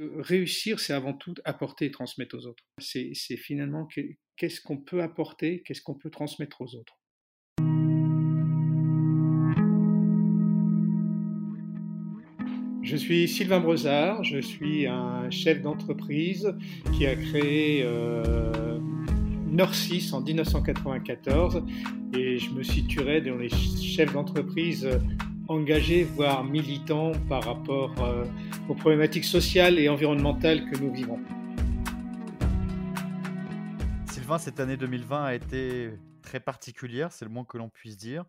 Réussir, 0.00 0.80
c'est 0.80 0.94
avant 0.94 1.12
tout 1.12 1.34
apporter 1.44 1.84
et 1.84 1.90
transmettre 1.90 2.34
aux 2.34 2.46
autres. 2.46 2.64
C'est 2.78 3.36
finalement 3.36 3.86
qu'est-ce 4.36 4.62
qu'on 4.62 4.78
peut 4.78 5.02
apporter, 5.02 5.62
qu'est-ce 5.62 5.82
qu'on 5.82 5.94
peut 5.94 6.08
transmettre 6.08 6.62
aux 6.62 6.74
autres. 6.74 6.98
Je 12.82 12.96
suis 12.96 13.28
Sylvain 13.28 13.60
Brezard, 13.60 14.24
je 14.24 14.40
suis 14.40 14.86
un 14.86 15.30
chef 15.30 15.60
d'entreprise 15.60 16.54
qui 16.96 17.06
a 17.06 17.14
créé 17.14 17.82
euh, 17.84 18.78
en 20.12 20.20
1994 20.22 21.62
et 22.16 22.38
je 22.38 22.50
me 22.50 22.62
situerai 22.62 23.20
dans 23.20 23.36
les 23.36 23.50
chefs 23.50 24.12
d'entreprise 24.14 24.88
engagés, 25.50 26.04
voire 26.04 26.44
militants 26.44 27.12
par 27.28 27.42
rapport 27.42 27.92
euh, 28.02 28.24
aux 28.68 28.74
problématiques 28.74 29.24
sociales 29.24 29.78
et 29.78 29.88
environnementales 29.88 30.70
que 30.70 30.78
nous 30.78 30.92
vivons. 30.92 31.18
Sylvain, 34.10 34.38
cette 34.38 34.60
année 34.60 34.76
2020 34.76 35.24
a 35.24 35.34
été 35.34 35.90
très 36.22 36.40
particulière, 36.40 37.12
c'est 37.12 37.24
le 37.24 37.30
moins 37.30 37.44
que 37.44 37.58
l'on 37.58 37.68
puisse 37.68 37.96
dire. 37.96 38.24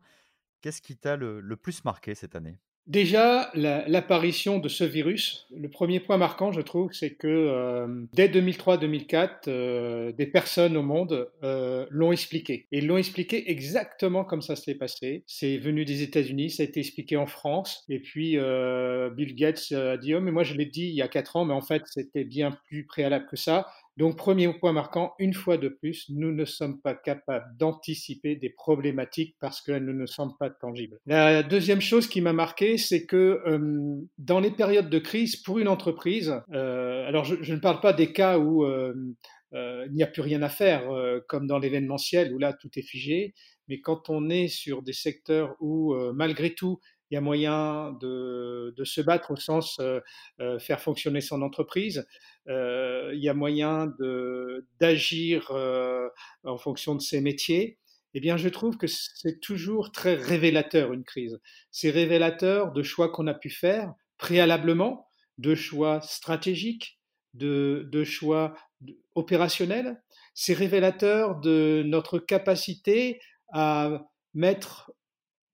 Qu'est-ce 0.61 0.81
qui 0.81 0.97
t'a 0.97 1.15
le 1.15 1.55
plus 1.55 1.85
marqué 1.85 2.15
cette 2.15 2.35
année? 2.35 2.57
Déjà, 2.87 3.51
l'apparition 3.53 4.57
de 4.57 4.67
ce 4.67 4.83
virus, 4.83 5.47
le 5.55 5.69
premier 5.69 5.99
point 5.99 6.17
marquant, 6.17 6.51
je 6.51 6.61
trouve, 6.61 6.91
c'est 6.93 7.11
que 7.11 7.27
euh, 7.27 7.87
dès 8.13 8.27
2003-2004, 8.27 9.29
euh, 9.47 10.11
des 10.11 10.25
personnes 10.25 10.75
au 10.75 10.81
monde 10.81 11.29
euh, 11.43 11.85
l'ont 11.91 12.11
expliqué. 12.11 12.67
Et 12.71 12.81
l'ont 12.81 12.97
expliqué 12.97 13.51
exactement 13.51 14.25
comme 14.25 14.41
ça 14.41 14.55
s'est 14.55 14.75
passé. 14.75 15.23
C'est 15.27 15.57
venu 15.57 15.85
des 15.85 16.01
États-Unis, 16.01 16.49
ça 16.49 16.63
a 16.63 16.65
été 16.65 16.79
expliqué 16.79 17.17
en 17.17 17.27
France. 17.27 17.85
Et 17.87 17.99
puis, 17.99 18.31
Bill 18.31 19.35
Gates 19.35 19.71
a 19.73 19.97
dit, 19.97 20.15
oh, 20.15 20.19
mais 20.19 20.31
moi 20.31 20.43
je 20.43 20.55
l'ai 20.55 20.65
dit 20.65 20.87
il 20.87 20.95
y 20.95 21.03
a 21.03 21.07
quatre 21.07 21.35
ans, 21.35 21.45
mais 21.45 21.53
en 21.53 21.61
fait, 21.61 21.83
c'était 21.85 22.23
bien 22.23 22.51
plus 22.67 22.85
préalable 22.85 23.27
que 23.29 23.37
ça. 23.37 23.67
Donc, 23.97 24.17
premier 24.17 24.51
point 24.53 24.71
marquant, 24.71 25.13
une 25.19 25.33
fois 25.33 25.57
de 25.57 25.67
plus, 25.67 26.05
nous 26.09 26.31
ne 26.31 26.45
sommes 26.45 26.79
pas 26.81 26.95
capables 26.95 27.45
d'anticiper 27.57 28.35
des 28.35 28.49
problématiques 28.49 29.35
parce 29.39 29.61
qu'elles 29.61 29.85
ne 29.85 29.91
nous 29.91 30.07
semblent 30.07 30.37
pas 30.39 30.49
tangibles. 30.49 30.97
La 31.05 31.43
deuxième 31.43 31.81
chose 31.81 32.07
qui 32.07 32.21
m'a 32.21 32.33
marqué, 32.33 32.77
c'est 32.77 33.05
que 33.05 33.41
euh, 33.45 34.01
dans 34.17 34.39
les 34.39 34.51
périodes 34.51 34.89
de 34.89 34.99
crise, 34.99 35.35
pour 35.35 35.59
une 35.59 35.67
entreprise, 35.67 36.33
euh, 36.53 37.05
alors 37.07 37.25
je, 37.25 37.53
ne 37.53 37.59
parle 37.59 37.81
pas 37.81 37.93
des 37.93 38.13
cas 38.13 38.37
où 38.39 38.63
euh, 38.63 38.93
il 39.53 39.93
n'y 39.93 40.03
a 40.03 40.07
plus 40.07 40.21
rien 40.21 40.41
à 40.41 40.49
faire, 40.49 40.83
comme 41.27 41.45
dans 41.45 41.59
l'événementiel 41.59 42.33
où 42.33 42.37
là 42.37 42.53
tout 42.53 42.69
est 42.77 42.81
figé, 42.81 43.33
mais 43.67 43.81
quand 43.81 44.09
on 44.09 44.29
est 44.29 44.47
sur 44.47 44.81
des 44.81 44.93
secteurs 44.93 45.55
où 45.59 45.93
malgré 46.13 46.53
tout 46.53 46.79
il 47.11 47.15
y 47.15 47.17
a 47.17 47.21
moyen 47.21 47.91
de, 47.99 48.73
se 48.85 49.01
battre 49.01 49.31
au 49.31 49.35
sens 49.35 49.79
euh, 49.79 49.99
euh, 50.39 50.59
faire 50.59 50.79
fonctionner 50.79 51.19
son 51.19 51.41
entreprise. 51.41 52.07
Euh, 52.47 53.11
il 53.13 53.21
y 53.21 53.27
a 53.27 53.33
moyen 53.33 53.93
d'agir 54.79 55.51
en 56.43 56.57
fonction 56.57 56.95
de 56.95 57.01
ses 57.01 57.19
métiers. 57.19 57.77
Eh 58.13 58.19
bien, 58.19 58.37
je 58.37 58.49
trouve 58.49 58.77
que 58.77 58.87
c'est 58.87 59.39
toujours 59.39 59.91
très 59.91 60.15
révélateur 60.15 60.93
une 60.93 61.03
crise. 61.03 61.39
C'est 61.69 61.89
révélateur 61.89 62.71
de 62.71 62.81
choix 62.81 63.09
qu'on 63.09 63.27
a 63.27 63.33
pu 63.33 63.49
faire 63.49 63.93
préalablement, 64.17 65.07
de 65.37 65.55
choix 65.55 66.01
stratégiques, 66.01 66.99
de 67.33 68.03
choix 68.05 68.55
opérationnels. 69.15 70.01
C'est 70.33 70.53
révélateur 70.53 71.39
de 71.39 71.83
notre 71.85 72.19
capacité 72.19 73.19
à 73.53 74.05
mettre 74.33 74.91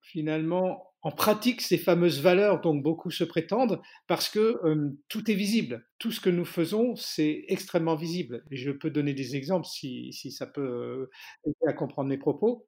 finalement 0.02 0.87
en 1.04 1.12
pratique 1.12 1.62
ces 1.62 1.78
fameuses 1.78 2.22
valeurs 2.22 2.62
dont 2.62 2.76
beaucoup 2.76 3.12
se 3.12 3.24
prétendent 3.24 3.82
parce 4.08 4.30
que 4.30 4.60
tout 5.08 5.30
est 5.30 5.36
visible. 5.36 5.86
Tout 6.00 6.12
ce 6.12 6.20
que 6.20 6.30
nous 6.30 6.46
faisons, 6.46 6.96
c'est 6.96 7.46
extrêmement 7.48 7.96
visible. 7.96 8.44
Et 8.52 8.58
je 8.58 8.72
peux 8.72 8.90
donner 8.90 9.14
des 9.14 9.36
exemples 9.36 9.68
si, 9.68 10.12
si 10.12 10.32
ça 10.32 10.48
peut 10.48 11.10
aider 11.46 11.56
à 11.68 11.74
comprendre 11.74 12.10
mes 12.10 12.18
propos. 12.18 12.68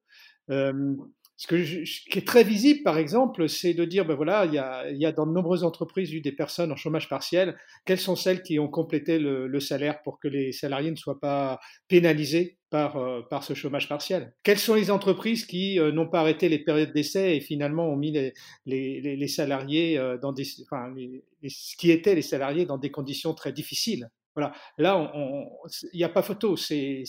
Ce, 1.40 1.48
que 1.48 1.56
qui 1.56 2.20
est 2.20 2.28
très 2.28 2.44
visible, 2.44 2.84
par 2.84 2.98
exemple, 2.98 3.48
c'est 3.48 3.74
de 3.74 3.86
dire, 3.86 4.06
ben 4.06 4.14
voilà, 4.14 4.46
il 4.46 4.54
y, 4.54 4.58
a, 4.58 4.90
il 4.90 4.98
y, 4.98 5.06
a, 5.06 5.14
dans 5.14 5.26
de 5.26 5.32
nombreuses 5.32 5.64
entreprises 5.64 6.14
eu 6.14 6.20
des 6.20 6.34
personnes 6.34 6.70
en 6.74 6.76
chômage 6.76 7.08
partiel. 7.08 7.58
Quelles 7.86 7.98
sont 7.98 8.18
celles 8.18 8.42
qui 8.44 8.60
ont 8.60 8.68
complété 8.68 9.20
le, 9.20 9.60
salaire 9.62 10.02
pour 10.02 10.20
que 10.20 10.28
les 10.28 10.52
salariés 10.52 10.92
ne 10.92 10.98
soient 10.98 11.22
pas 11.22 11.62
pénalisés 11.88 12.59
par, 12.70 12.98
euh, 12.98 13.22
par 13.22 13.44
ce 13.44 13.54
chômage 13.54 13.90
partiel 13.90 14.34
Quelles 14.44 14.60
sont 14.60 14.76
les 14.76 14.92
entreprises 14.92 15.46
qui 15.46 15.80
euh, 15.80 15.92
n'ont 15.92 16.08
pas 16.08 16.22
arrêté 16.22 16.50
les 16.50 16.60
périodes 16.60 16.94
d'essai 16.94 17.36
et 17.36 17.40
finalement 17.42 17.88
ont 17.88 17.96
mis 17.96 18.12
les, 18.12 18.34
les, 18.66 19.02
les 19.16 19.28
salariés 19.28 19.98
euh, 19.98 20.18
dans 20.18 20.34
des, 20.34 20.46
enfin, 20.64 20.94
ce 21.48 21.76
qui 21.78 21.92
étaient 21.92 22.16
les 22.16 22.22
salariés 22.22 22.66
dans 22.66 22.78
des 22.78 22.92
conditions 22.92 23.34
très 23.34 23.52
difficiles? 23.52 24.10
Voilà. 24.36 24.54
Là, 24.78 25.12
il 25.92 25.98
n'y 25.98 26.04
a 26.04 26.10
pas 26.10 26.22
photo. 26.22 26.56
C'est 26.56 27.04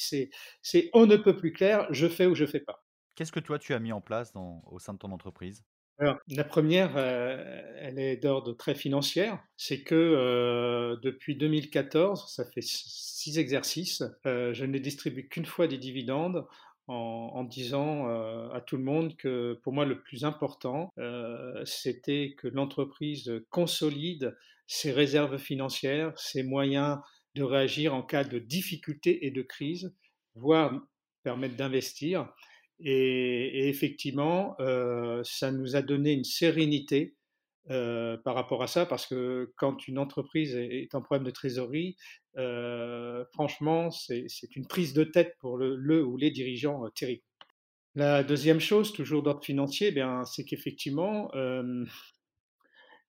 on 0.94 1.06
ne 1.06 1.16
peut 1.16 1.36
plus 1.36 1.52
clair. 1.52 1.86
Je 1.90 2.08
fais 2.08 2.26
ou 2.26 2.34
je 2.34 2.46
fais 2.46 2.60
pas. 2.60 2.82
Qu'est-ce 3.14 3.30
que 3.30 3.40
toi 3.40 3.58
tu 3.58 3.74
as 3.74 3.78
mis 3.78 3.92
en 3.92 4.00
place 4.00 4.32
au 4.34 4.78
sein 4.78 4.94
de 4.94 4.98
ton 4.98 5.12
entreprise? 5.12 5.62
Alors, 6.00 6.16
la 6.28 6.44
première, 6.44 6.96
euh, 6.96 7.60
elle 7.78 7.98
est 7.98 8.16
d'ordre 8.16 8.54
très 8.54 8.74
financière. 8.74 9.38
C'est 9.58 9.82
que 9.82 9.94
euh, 9.94 10.96
depuis 11.02 11.36
2014, 11.36 12.32
ça 12.34 12.46
fait 12.46 12.62
six 12.62 13.38
exercices, 13.38 14.02
euh, 14.24 14.54
je 14.54 14.64
n'ai 14.64 14.80
distribué 14.80 15.28
qu'une 15.28 15.44
fois 15.44 15.66
des 15.66 15.76
dividendes 15.76 16.46
en, 16.86 17.44
disant 17.44 18.08
à 18.52 18.60
tout 18.60 18.76
le 18.76 18.82
monde 18.82 19.16
que 19.16 19.60
pour 19.62 19.72
moi 19.72 19.84
le 19.84 20.02
plus 20.02 20.24
important, 20.24 20.92
c'était 21.64 22.34
que 22.36 22.48
l'entreprise 22.48 23.30
consolide 23.48 24.36
ses 24.66 24.90
réserves 24.90 25.38
financières, 25.38 26.12
ses 26.18 26.42
moyens 26.42 26.98
de 27.36 27.44
réagir 27.44 27.94
en 27.94 28.02
cas 28.02 28.24
de 28.24 28.40
difficulté 28.40 29.24
et 29.24 29.30
de 29.30 29.42
crise, 29.42 29.94
voire 30.34 30.72
permettre 31.22 31.54
d'investir. 31.54 32.28
Et, 32.82 33.68
effectivement, 33.68 34.56
euh, 34.60 35.22
ça 35.24 35.50
nous 35.50 35.76
a 35.76 35.82
donné 35.82 36.12
une 36.12 36.24
sérénité 36.24 37.14
euh, 37.70 38.16
par 38.16 38.34
rapport 38.34 38.62
à 38.62 38.66
ça, 38.66 38.86
parce 38.86 39.06
que 39.06 39.52
quand 39.56 39.86
une 39.86 39.98
entreprise 39.98 40.56
est 40.56 40.94
en 40.94 41.02
problème 41.02 41.26
de 41.26 41.30
trésorerie, 41.30 41.96
euh, 42.36 43.24
franchement, 43.34 43.90
c'est 43.90 44.26
une 44.56 44.66
prise 44.66 44.94
de 44.94 45.04
tête 45.04 45.36
pour 45.40 45.58
le, 45.58 46.04
ou 46.04 46.16
les 46.16 46.30
dirigeants 46.30 46.88
terrible. 46.94 47.22
La 47.96 48.22
deuxième 48.22 48.60
chose, 48.60 48.92
toujours 48.92 49.22
d'ordre 49.22 49.44
financier, 49.44 49.92
eh 49.94 50.02
c'est 50.24 50.44
qu'effectivement, 50.44 51.30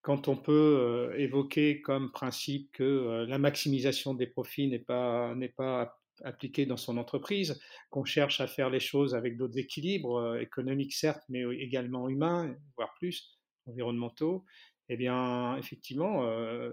quand 0.01 0.27
on 0.27 0.35
peut 0.35 1.13
évoquer 1.17 1.81
comme 1.81 2.11
principe 2.11 2.71
que 2.73 3.25
la 3.27 3.37
maximisation 3.37 4.15
des 4.15 4.25
profits 4.25 4.67
n'est 4.67 4.79
pas, 4.79 5.35
pas 5.55 6.00
appliqué 6.23 6.65
dans 6.65 6.77
son 6.77 6.97
entreprise, 6.97 7.59
qu'on 7.89 8.05
cherche 8.05 8.41
à 8.41 8.47
faire 8.47 8.69
les 8.69 8.79
choses 8.79 9.15
avec 9.15 9.37
d'autres 9.37 9.57
équilibres 9.57 10.17
euh, 10.17 10.39
économiques 10.39 10.93
certes, 10.93 11.23
mais 11.29 11.43
également 11.59 12.09
humains, 12.09 12.55
voire 12.75 12.93
plus, 12.99 13.39
environnementaux, 13.65 14.45
eh 14.93 14.97
bien, 14.97 15.55
effectivement, 15.55 16.25
euh, 16.25 16.69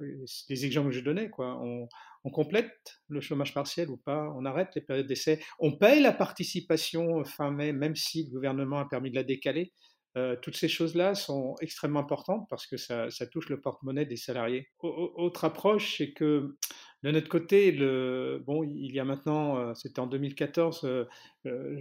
les 0.48 0.66
exemples 0.66 0.88
que 0.90 0.96
je 0.96 1.04
donnais, 1.04 1.30
quoi, 1.30 1.56
on, 1.62 1.88
complète 2.30 3.00
le 3.08 3.22
chômage 3.22 3.54
partiel 3.54 3.88
ou 3.88 3.96
pas, 3.96 4.30
on 4.36 4.44
arrête 4.44 4.74
les 4.74 4.82
périodes 4.82 5.06
d'essai, 5.06 5.40
on 5.60 5.78
paye 5.78 6.02
la 6.02 6.12
participation 6.12 7.24
fin 7.24 7.50
mai, 7.50 7.72
même 7.72 7.96
si 7.96 8.24
le 8.24 8.30
gouvernement 8.30 8.80
a 8.80 8.84
permis 8.84 9.10
de 9.10 9.14
la 9.14 9.22
décaler. 9.22 9.72
Euh, 10.18 10.36
toutes 10.42 10.56
ces 10.56 10.68
choses-là 10.68 11.14
sont 11.14 11.54
extrêmement 11.62 12.00
importantes 12.00 12.46
parce 12.50 12.66
que 12.66 12.76
ça, 12.76 13.08
touche 13.30 13.48
le 13.48 13.62
porte-monnaie 13.62 14.04
des 14.04 14.16
salariés. 14.16 14.68
autre 14.80 15.44
approche, 15.44 15.96
c'est 15.96 16.12
que 16.12 16.56
de 17.04 17.12
notre 17.12 17.28
côté, 17.28 17.70
le, 17.70 18.42
bon, 18.44 18.64
il 18.64 18.92
y 18.92 18.98
a 18.98 19.04
maintenant, 19.04 19.56
euh, 19.56 19.74
c'était 19.74 20.00
en 20.00 20.08
2014, 20.08 20.80
euh, 20.84 21.04
euh, 21.46 21.80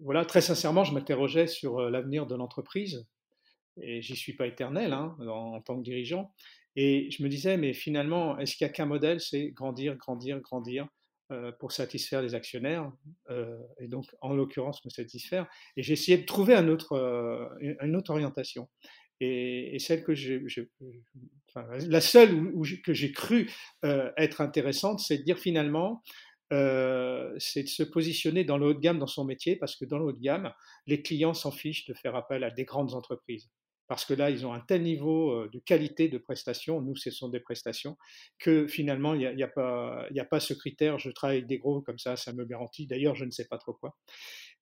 voilà, 0.00 0.24
très 0.24 0.40
sincèrement, 0.40 0.82
je 0.82 0.92
m'interrogeais 0.92 1.46
sur 1.46 1.80
l'avenir 1.90 2.26
de 2.26 2.34
l'entreprise, 2.34 3.06
et 3.80 4.02
j'y 4.02 4.16
suis 4.16 4.34
pas 4.34 4.48
éternel 4.48 4.92
hein, 4.92 5.16
en, 5.20 5.60
tant 5.60 5.76
que 5.76 5.82
dirigeant, 5.82 6.32
et 6.74 7.08
je 7.10 7.22
me 7.22 7.28
disais, 7.28 7.56
mais 7.56 7.72
finalement, 7.72 8.36
est-ce 8.38 8.56
qu'il 8.56 8.66
n'y 8.66 8.70
a 8.70 8.72
qu'un 8.72 8.86
modèle, 8.86 9.20
c'est 9.20 9.50
grandir, 9.50 9.96
grandir, 9.96 10.40
grandir 10.40 10.88
pour 11.60 11.72
satisfaire 11.72 12.22
les 12.22 12.34
actionnaires, 12.34 12.90
et 13.78 13.86
donc 13.86 14.06
en 14.22 14.32
l'occurrence 14.32 14.82
me 14.84 14.90
satisfaire, 14.90 15.46
et 15.76 15.82
j'ai 15.82 15.92
essayé 15.92 16.16
de 16.18 16.24
trouver 16.24 16.54
une 16.54 16.70
autre 16.70 18.10
orientation. 18.10 18.68
Et, 19.20 19.78
celle 19.80 20.04
que 20.04 20.12
enfin, 21.48 21.66
la 21.88 22.00
seule 22.00 22.52
que 22.84 22.92
j'ai 22.92 23.12
cru 23.12 23.50
euh, 23.84 24.10
être 24.16 24.40
intéressante, 24.40 25.00
c'est 25.00 25.18
de 25.18 25.22
dire 25.24 25.38
finalement, 25.38 26.02
euh, 26.52 27.34
c'est 27.38 27.64
de 27.64 27.68
se 27.68 27.82
positionner 27.82 28.44
dans 28.44 28.58
le 28.58 28.66
haut 28.66 28.74
de 28.74 28.80
gamme 28.80 28.98
dans 28.98 29.06
son 29.06 29.24
métier, 29.24 29.56
parce 29.56 29.76
que 29.76 29.84
dans 29.84 29.98
le 29.98 30.04
haut 30.04 30.12
de 30.12 30.20
gamme, 30.20 30.52
les 30.86 31.02
clients 31.02 31.34
s'en 31.34 31.50
fichent 31.50 31.86
de 31.86 31.94
faire 31.94 32.14
appel 32.14 32.44
à 32.44 32.50
des 32.50 32.64
grandes 32.64 32.94
entreprises. 32.94 33.50
Parce 33.88 34.04
que 34.04 34.14
là, 34.14 34.30
ils 34.30 34.46
ont 34.46 34.52
un 34.52 34.60
tel 34.60 34.82
niveau 34.82 35.48
de 35.48 35.58
qualité 35.58 36.08
de 36.08 36.18
prestation, 36.18 36.80
nous, 36.80 36.94
ce 36.94 37.10
sont 37.10 37.28
des 37.28 37.40
prestations, 37.40 37.96
que 38.38 38.66
finalement, 38.66 39.14
il 39.14 39.34
n'y 39.34 39.42
a, 39.42 39.48
pas, 39.48 40.40
ce 40.40 40.54
critère, 40.54 40.98
je 40.98 41.10
travaille 41.10 41.44
des 41.44 41.58
gros 41.58 41.80
comme 41.80 41.98
ça, 41.98 42.16
ça 42.16 42.32
me 42.32 42.44
garantit. 42.44 42.86
D'ailleurs, 42.86 43.14
je 43.14 43.24
ne 43.24 43.30
sais 43.30 43.46
pas 43.46 43.58
trop 43.58 43.72
quoi. 43.72 43.96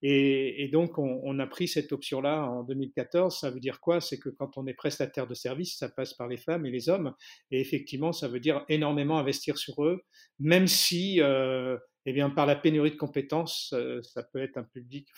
Et, 0.02 0.69
donc, 0.73 0.99
on, 0.99 1.38
a 1.38 1.46
pris 1.46 1.69
cette 1.69 1.93
option-là 1.93 2.44
en 2.49 2.64
2014. 2.64 3.38
Ça 3.38 3.50
veut 3.50 3.61
dire 3.61 3.81
quoi? 3.81 4.00
C'est 4.00 4.19
que 4.19 4.28
quand 4.28 4.58
on 4.58 4.67
est 4.67 4.75
prestataire 4.75 5.26
de 5.26 5.34
service, 5.34 5.78
ça 5.78 5.88
passe 5.88 6.14
par 6.14 6.28
les 6.28 6.37
femmes 6.37 6.67
et 6.67 6.70
les 6.70 6.88
hommes. 6.88 7.14
Et 7.50 7.61
effectivement, 7.61 8.12
ça 8.12 8.28
veut 8.28 8.40
dire 8.40 8.64
énormément 8.69 9.19
investir 9.19 9.56
sur 9.56 9.84
eux, 9.84 10.02
même 10.38 10.67
si, 10.67 11.20
euh, 11.23 11.78
eh 12.05 12.12
bien, 12.12 12.28
par 12.31 12.46
la 12.46 12.56
pénurie 12.56 12.90
de 12.90 12.96
compétences, 12.96 13.73
euh, 13.73 14.02
ça 14.02 14.23
peut 14.23 14.43
être 14.43 14.58
un 14.58 14.64
public 14.64 15.08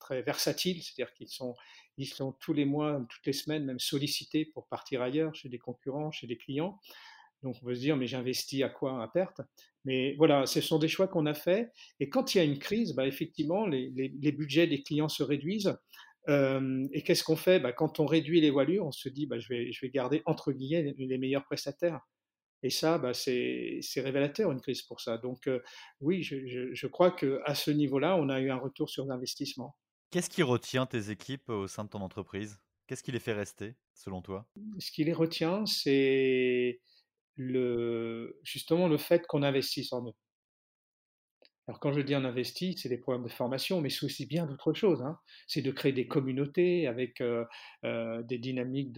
très 0.00 0.22
versatile, 0.22 0.82
c'est-à-dire 0.82 1.14
qu'ils 1.14 1.28
sont, 1.28 1.54
ils 1.96 2.06
sont 2.06 2.32
tous 2.40 2.52
les 2.52 2.64
mois, 2.64 3.04
toutes 3.08 3.26
les 3.26 3.32
semaines, 3.32 3.64
même 3.64 3.78
sollicités 3.78 4.44
pour 4.44 4.66
partir 4.68 5.02
ailleurs, 5.02 5.34
chez 5.34 5.48
des 5.48 5.58
concurrents, 5.58 6.10
chez 6.10 6.26
des 6.26 6.36
clients. 6.36 6.78
Donc 7.42 7.56
on 7.62 7.66
peut 7.66 7.74
se 7.74 7.80
dire, 7.80 7.96
mais 7.96 8.06
j'investis 8.06 8.62
à 8.62 8.68
quoi? 8.68 9.02
À 9.02 9.08
perte 9.08 9.40
Mais 9.84 10.14
voilà, 10.18 10.46
ce 10.46 10.60
sont 10.60 10.78
des 10.78 10.88
choix 10.88 11.08
qu'on 11.08 11.26
a 11.26 11.34
faits. 11.34 11.70
Et 11.98 12.08
quand 12.08 12.34
il 12.34 12.38
y 12.38 12.40
a 12.40 12.44
une 12.44 12.58
crise, 12.58 12.94
bah, 12.94 13.06
effectivement, 13.06 13.66
les, 13.66 13.88
budgets 14.32 14.66
des 14.66 14.82
clients 14.82 15.08
se 15.08 15.22
réduisent. 15.22 15.76
Euh, 16.28 16.86
et 16.92 17.02
qu'est-ce 17.02 17.24
qu'on 17.24 17.36
fait? 17.36 17.60
Bah, 17.60 17.72
Quand 17.72 17.98
on 17.98 18.06
réduit 18.06 18.40
les 18.40 18.50
voilures, 18.50 18.86
on 18.86 18.92
se 18.92 19.08
dit, 19.08 19.26
bah, 19.26 19.38
je, 19.38 19.48
vais, 19.48 19.72
je 19.72 19.80
vais 19.84 19.90
garder 19.90 20.22
entre 20.26 20.52
guillemets 20.52 20.94
les, 20.98 21.18
meilleurs 21.18 21.44
prestataires. 21.44 22.00
Et 22.62 22.70
ça, 22.70 22.98
bah, 22.98 23.14
c'est 23.14 23.80
révélateur, 23.96 24.52
une 24.52 24.60
crise 24.60 24.82
pour 24.82 25.00
ça. 25.00 25.16
Donc 25.16 25.46
euh, 25.46 25.60
oui, 26.00 26.22
je, 26.22 26.74
je 26.74 26.86
crois 26.86 27.10
qu'à 27.10 27.54
ce 27.54 27.70
niveau-là, 27.70 28.16
on 28.16 28.28
a 28.28 28.38
eu 28.40 28.50
un 28.50 28.58
retour 28.58 28.90
sur 28.90 29.06
l'investissement. 29.06 29.76
Qu'est-ce 30.10 30.28
qui 30.28 30.42
retient 30.42 30.86
tes 30.86 31.10
équipes 31.10 31.48
au 31.48 31.68
sein 31.68 31.84
de 31.84 31.88
ton 31.88 32.00
entreprise? 32.00 32.58
Qu'est-ce 32.88 33.04
qui 33.04 33.12
les 33.12 33.20
fait 33.20 33.32
rester, 33.32 33.76
selon 33.94 34.22
toi? 34.22 34.48
Ce 34.80 34.90
qui 34.90 35.04
les 35.04 35.12
retient, 35.12 35.64
c'est 35.66 36.80
justement 38.42 38.88
le 38.88 38.98
fait 38.98 39.24
qu'on 39.28 39.44
investisse 39.44 39.92
en 39.92 40.08
eux. 40.08 40.14
Alors 41.68 41.78
quand 41.78 41.92
je 41.92 42.00
dis 42.00 42.16
on 42.16 42.24
investit, 42.24 42.76
c'est 42.76 42.88
des 42.88 42.98
programmes 42.98 43.22
de 43.22 43.30
formation, 43.30 43.80
mais 43.80 43.90
c'est 43.90 44.04
aussi 44.04 44.26
bien 44.26 44.44
d'autres 44.46 44.72
choses. 44.72 45.02
Hein. 45.02 45.16
C'est 45.46 45.62
de 45.62 45.70
créer 45.70 45.92
des 45.92 46.08
communautés 46.08 46.88
avec 46.88 47.22
des 47.84 48.38
dynamiques 48.38 48.92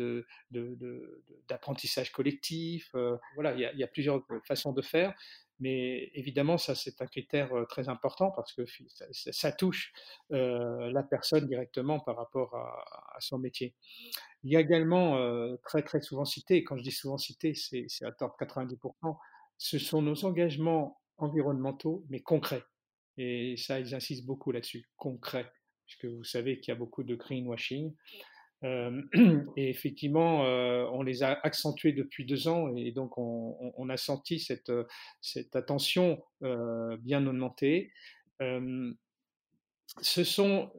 d'apprentissage 1.50 2.11
collectif. 2.12 2.91
Voilà, 3.35 3.53
il 3.55 3.79
y, 3.79 3.85
a 3.85 3.88
plusieurs 3.88 4.25
façons 4.49 4.73
de 4.73 4.81
faire, 4.81 5.15
mais 5.62 6.11
évidemment, 6.14 6.59
ça 6.59 6.75
c'est 6.75 7.00
un 7.00 7.06
critère 7.06 7.50
très 7.69 7.88
important 7.88 8.31
parce 8.31 8.53
que 8.53 8.62
ça, 9.12 9.53
touche 9.53 9.93
la 10.31 11.03
personne 11.03 11.47
directement 11.47 12.00
par 12.00 12.17
rapport 12.17 12.55
à, 12.55 13.17
à 13.17 13.20
son 13.20 13.38
métier. 13.38 13.75
Il 14.44 14.50
y 14.50 14.56
a 14.56 14.61
également 14.61 15.19
euh, 15.19 15.56
très 15.62 15.82
très 15.82 16.00
souvent 16.00 16.25
cité, 16.25 16.56
et 16.56 16.64
quand 16.64 16.76
je 16.76 16.82
dis 16.82 16.91
souvent 16.91 17.19
cité, 17.19 17.55
c'est 17.55 17.87
à 18.03 18.11
tort 18.12 18.37
90%, 18.41 19.17
ce 19.56 19.79
sont 19.79 20.03
nos 20.03 20.25
engagements 20.25 21.00
environnementaux, 21.17 22.05
mais 22.08 22.20
concrets. 22.20 22.65
Et 23.19 23.56
ça, 23.56 23.79
ils 23.79 23.94
insistent 23.94 24.26
beaucoup 24.26 24.50
là-dessus, 24.50 24.88
concrets, 24.97 25.50
puisque 25.87 26.06
vous 26.06 26.25
savez 26.25 26.58
qu'il 26.58 26.73
y 26.73 26.76
a 26.76 26.79
beaucoup 26.79 27.05
de 27.05 27.15
greenwashing. 27.15 27.94
Euh, 28.64 29.03
et 29.56 29.69
effectivement, 29.69 30.44
euh, 30.44 30.87
on 30.93 31.03
les 31.03 31.23
a 31.23 31.38
accentués 31.43 31.93
depuis 31.93 32.25
deux 32.25 32.49
ans, 32.49 32.75
et 32.76 32.93
donc 32.93 33.17
on, 33.17 33.88
a 33.88 33.97
senti 33.97 34.38
cette, 34.38 34.73
cette 35.20 35.56
attention 35.56 36.23
euh, 36.43 36.97
bien 36.99 37.26
augmentée. 37.26 37.91
Euh, 38.41 38.93
ce 40.00 40.25
sont 40.25 40.73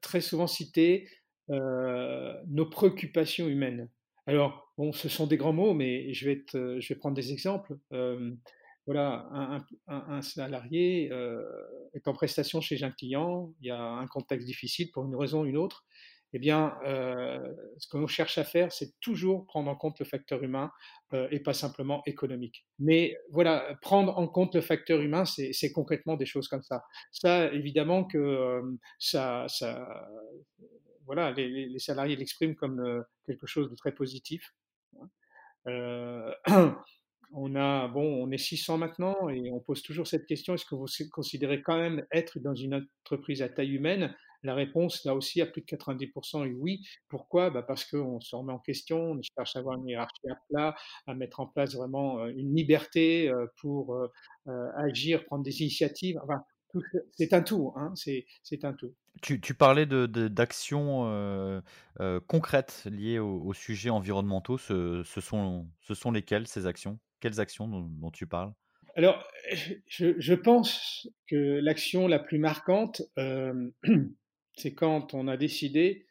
très 0.00 0.20
souvent 0.22 0.46
cités 0.46 1.06
euh, 1.50 2.34
nos 2.46 2.66
préoccupations 2.66 3.48
humaines. 3.48 3.88
Alors, 4.26 4.70
bon, 4.76 4.92
ce 4.92 5.08
sont 5.08 5.26
des 5.26 5.38
grands 5.38 5.54
mots, 5.54 5.72
mais 5.72 6.12
je 6.12 6.26
vais, 6.26 6.44
prendre 6.96 7.16
des 7.16 7.32
exemples. 7.32 7.78
Euh, 7.92 8.34
voilà, 8.84 9.26
un, 9.32 9.64
un, 9.86 10.20
salarié 10.20 11.10
euh, 11.10 11.42
est 11.94 12.06
en 12.06 12.12
prestation 12.12 12.60
chez 12.60 12.82
un 12.82 12.90
client, 12.90 13.52
il 13.60 13.68
y 13.68 13.70
a 13.70 13.80
un 13.80 14.06
contexte 14.06 14.46
difficile 14.46 14.90
pour 14.92 15.06
une 15.06 15.16
raison 15.16 15.42
ou 15.42 15.46
une 15.46 15.56
autre. 15.56 15.86
Eh 16.34 16.38
bien, 16.38 16.76
euh, 16.84 17.54
ce 17.78 17.88
que 17.88 17.96
l'on 17.96 18.06
cherche 18.06 18.36
à 18.36 18.44
faire, 18.44 18.70
c'est 18.70 18.92
toujours 19.00 19.46
prendre 19.46 19.70
en 19.70 19.76
compte 19.76 19.98
le 19.98 20.04
facteur 20.04 20.42
humain 20.42 20.70
euh, 21.14 21.26
et 21.30 21.40
pas 21.40 21.54
simplement 21.54 22.02
économique. 22.04 22.66
Mais 22.78 23.16
voilà, 23.30 23.76
prendre 23.80 24.18
en 24.18 24.28
compte 24.28 24.54
le 24.54 24.60
facteur 24.60 25.00
humain, 25.00 25.24
c'est 25.24 25.72
concrètement 25.72 26.16
des 26.16 26.26
choses 26.26 26.48
comme 26.48 26.62
ça. 26.62 26.84
Ça, 27.12 27.50
évidemment 27.52 28.04
que 28.04 28.18
euh, 28.18 28.62
ça, 28.98 29.46
voilà, 31.06 31.32
les, 31.32 31.78
salariés 31.78 32.16
l'expriment 32.16 32.54
comme 32.54 33.04
quelque 33.24 33.46
chose 33.46 33.70
de 33.70 33.74
très 33.74 33.92
positif. 33.92 34.54
Hein. 35.66 36.32
On 37.32 37.54
a, 37.56 37.88
bon, 37.88 38.24
on 38.24 38.30
est 38.30 38.38
600 38.38 38.78
maintenant 38.78 39.28
et 39.28 39.50
on 39.50 39.60
pose 39.60 39.82
toujours 39.82 40.06
cette 40.06 40.24
question 40.24 40.54
est-ce 40.54 40.64
que 40.64 40.74
vous 40.74 40.86
considérez 41.12 41.60
quand 41.60 41.76
même 41.76 42.06
être 42.10 42.38
dans 42.38 42.54
une 42.54 42.88
entreprise 43.04 43.42
à 43.42 43.50
taille 43.50 43.74
humaine? 43.74 44.14
La 44.42 44.54
réponse, 44.54 45.04
là 45.04 45.14
aussi, 45.14 45.40
à 45.40 45.46
plus 45.46 45.62
de 45.62 45.66
90% 45.66 46.46
est 46.46 46.52
oui. 46.52 46.86
Pourquoi? 47.08 47.50
Bah 47.50 47.62
Parce 47.62 47.84
qu'on 47.84 48.20
se 48.20 48.36
remet 48.36 48.52
en 48.52 48.58
question, 48.58 49.12
on 49.12 49.20
cherche 49.22 49.56
à 49.56 49.58
avoir 49.58 49.76
une 49.78 49.88
hiérarchie 49.88 50.28
à 50.30 50.36
plat, 50.48 50.76
à 51.06 51.14
mettre 51.14 51.40
en 51.40 51.46
place 51.46 51.74
vraiment 51.74 52.26
une 52.26 52.54
liberté 52.54 53.32
pour 53.60 53.96
agir, 54.76 55.24
prendre 55.24 55.42
des 55.42 55.60
initiatives. 55.60 56.20
Enfin, 56.22 56.42
c'est 57.12 57.32
un 57.32 57.42
tout, 57.42 57.72
hein, 57.76 57.92
c'est 57.96 58.64
un 58.64 58.72
tout. 58.72 58.94
Tu, 59.22 59.40
tu 59.40 59.54
parlais 59.54 59.86
d'actions 59.86 61.04
de, 61.04 61.10
euh, 61.10 61.60
euh, 62.00 62.20
concrètes 62.26 62.86
liées 62.90 63.18
aux, 63.18 63.52
sujets 63.52 63.90
environnementaux. 63.90 64.58
Ce, 64.58 65.02
ce, 65.04 65.20
sont, 65.20 65.66
ce 65.80 65.94
sont 65.94 66.12
lesquelles 66.12 66.46
ces 66.46 66.66
actions? 66.66 66.98
Quelles 67.20 67.40
actions 67.40 67.66
dont, 67.66 68.10
tu 68.10 68.26
parles? 68.26 68.52
Alors, 68.94 69.26
je, 69.88 70.14
je, 70.18 70.34
pense 70.34 71.08
que 71.28 71.58
l'action 71.60 72.06
la 72.06 72.18
plus 72.18 72.38
marquante, 72.38 73.02
euh, 73.18 73.70
c'est 74.58 74.74
quand 74.74 75.14
on 75.14 75.28
a 75.28 75.36
décidé 75.36 76.06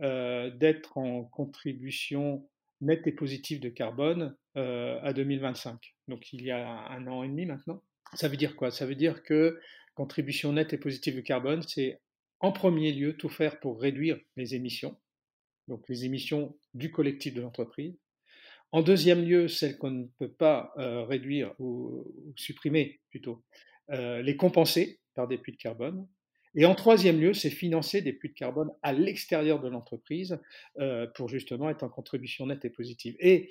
d'être 0.00 0.96
en 0.96 1.24
contribution 1.24 2.48
nette 2.80 3.06
et 3.06 3.12
positive 3.12 3.60
de 3.60 3.68
carbone 3.68 4.36
à 4.54 5.12
2025. 5.12 5.94
Donc, 6.08 6.32
il 6.32 6.42
y 6.42 6.50
a 6.50 6.66
un 6.88 7.06
an 7.06 7.22
et 7.22 7.28
demi 7.28 7.46
maintenant. 7.46 7.82
Ça 8.14 8.28
veut 8.28 8.36
dire 8.36 8.56
quoi? 8.56 8.70
Ça 8.70 8.86
veut 8.86 8.94
dire 8.94 9.22
que 9.22 9.58
contribution 9.94 10.52
nette 10.52 10.72
et 10.72 10.78
positive 10.78 11.16
de 11.16 11.20
carbone, 11.20 11.62
c'est 11.62 12.00
en 12.40 12.52
premier 12.52 12.92
lieu 12.92 13.16
tout 13.16 13.28
faire 13.28 13.60
pour 13.60 13.80
réduire 13.80 14.18
les 14.36 14.54
émissions, 14.54 14.98
donc 15.68 15.88
les 15.88 16.04
émissions 16.04 16.56
du 16.74 16.90
collectif 16.90 17.34
de 17.34 17.40
l'entreprise. 17.40 17.96
En 18.72 18.82
deuxième 18.82 19.22
lieu, 19.22 19.48
celles 19.48 19.76
qu'on 19.78 19.90
ne 19.90 20.06
peut 20.18 20.32
pas 20.32 20.72
euh, 20.78 21.04
réduire 21.04 21.54
ou, 21.58 22.04
supprimer 22.36 23.00
plutôt, 23.10 23.44
euh, 23.90 24.22
les 24.22 24.36
compenser 24.36 24.98
par 25.14 25.28
des 25.28 25.38
puits 25.38 25.52
de 25.52 25.58
carbone. 25.58 26.08
Et 26.54 26.64
en 26.66 26.74
troisième 26.74 27.20
lieu, 27.20 27.34
c'est 27.34 27.50
financer 27.50 28.02
des 28.02 28.12
puits 28.12 28.30
de 28.30 28.34
carbone 28.34 28.70
à 28.82 28.92
l'extérieur 28.92 29.60
de 29.60 29.68
l'entreprise 29.68 30.38
euh, 30.78 31.06
pour 31.14 31.28
justement 31.28 31.70
être 31.70 31.82
en 31.82 31.88
contribution 31.88 32.46
nette 32.46 32.64
et 32.64 32.70
positive. 32.70 33.16
Et 33.20 33.50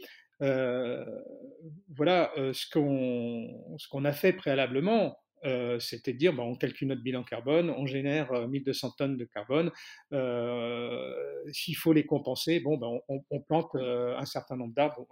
voilà 1.95 2.33
ce 2.35 2.67
qu'on 2.67 4.05
a 4.05 4.11
fait 4.11 4.33
préalablement 4.33 5.15
euh, 5.43 5.79
c'était 5.79 6.13
de 6.13 6.17
dire, 6.17 6.33
bah, 6.33 6.43
on 6.43 6.55
calcule 6.55 6.87
notre 6.87 7.01
bilan 7.01 7.23
carbone, 7.23 7.71
on 7.71 7.85
génère 7.85 8.47
1200 8.47 8.87
euh, 8.87 8.91
tonnes 8.97 9.17
de 9.17 9.25
carbone, 9.25 9.71
euh, 10.13 11.13
s'il 11.51 11.75
faut 11.75 11.93
les 11.93 12.05
compenser, 12.05 12.59
bon, 12.59 12.77
bah, 12.77 12.87
on, 13.07 13.39
plante 13.41 13.75
un 13.75 14.25
certain 14.25 14.55
nombre 14.55 14.73
d'arbres, 14.73 15.05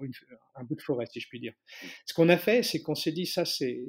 un 0.56 0.64
bout 0.64 0.76
de 0.76 0.82
forêt, 0.82 1.06
si 1.08 1.20
je 1.20 1.28
puis 1.28 1.40
dire. 1.40 1.54
Ce 2.06 2.14
qu'on 2.14 2.30
a 2.30 2.38
fait, 2.38 2.64
c'est 2.64 2.82
qu'on 2.82 2.96
s'est 2.96 3.12
dit, 3.12 3.26
ça, 3.26 3.46
c'est 3.46 3.82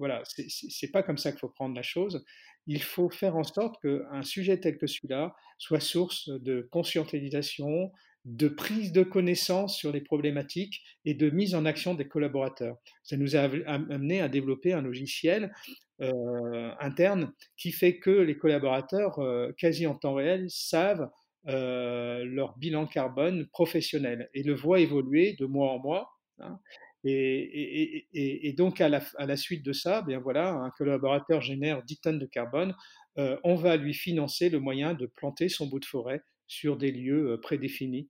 voilà, 0.00 0.22
c'est 0.24 0.90
pas 0.90 1.02
comme 1.02 1.18
ça 1.18 1.30
qu'il 1.30 1.40
faut 1.40 1.50
prendre 1.50 1.76
la 1.76 1.82
chose. 1.82 2.24
Il 2.66 2.82
faut 2.82 3.10
faire 3.10 3.36
en 3.36 3.44
sorte 3.44 3.76
qu'un 3.82 4.22
sujet 4.22 4.58
tel 4.58 4.78
que 4.78 4.86
celui-là 4.86 5.34
soit 5.58 5.78
source 5.78 6.30
de 6.30 6.66
conscientisation, 6.72 7.92
de 8.24 8.48
prise 8.48 8.92
de 8.92 9.02
connaissance 9.02 9.76
sur 9.76 9.92
les 9.92 10.00
problématiques 10.00 10.82
et 11.04 11.12
de 11.12 11.28
mise 11.28 11.54
en 11.54 11.66
action 11.66 11.94
des 11.94 12.08
collaborateurs. 12.08 12.78
Ça 13.02 13.18
nous 13.18 13.36
a 13.36 13.40
amené 13.40 14.22
à 14.22 14.28
développer 14.28 14.72
un 14.72 14.80
logiciel 14.80 15.52
euh, 16.00 16.70
interne 16.80 17.30
qui 17.58 17.70
fait 17.70 17.98
que 17.98 18.10
les 18.10 18.38
collaborateurs, 18.38 19.18
euh, 19.18 19.52
quasi 19.58 19.86
en 19.86 19.94
temps 19.94 20.14
réel, 20.14 20.46
savent 20.48 21.10
euh, 21.48 22.24
leur 22.24 22.56
bilan 22.56 22.86
carbone 22.86 23.46
professionnel 23.48 24.30
et 24.32 24.42
le 24.42 24.54
voient 24.54 24.80
évoluer 24.80 25.36
de 25.38 25.44
mois 25.44 25.72
en 25.72 25.78
mois. 25.78 26.10
Hein. 26.38 26.58
Et, 27.04 28.54
donc, 28.56 28.80
à 28.80 28.88
la, 28.88 29.36
suite 29.36 29.64
de 29.64 29.72
ça, 29.72 30.02
bien 30.02 30.20
voilà, 30.20 30.52
un 30.52 30.70
collaborateur 30.70 31.40
génère 31.40 31.82
10 31.82 32.00
tonnes 32.00 32.18
de 32.18 32.26
carbone, 32.26 32.74
on 33.16 33.54
va 33.54 33.76
lui 33.76 33.94
financer 33.94 34.48
le 34.48 34.60
moyen 34.60 34.94
de 34.94 35.06
planter 35.06 35.48
son 35.48 35.66
bout 35.66 35.80
de 35.80 35.84
forêt 35.84 36.22
sur 36.46 36.76
des 36.76 36.90
lieux 36.90 37.38
prédéfinis. 37.42 38.08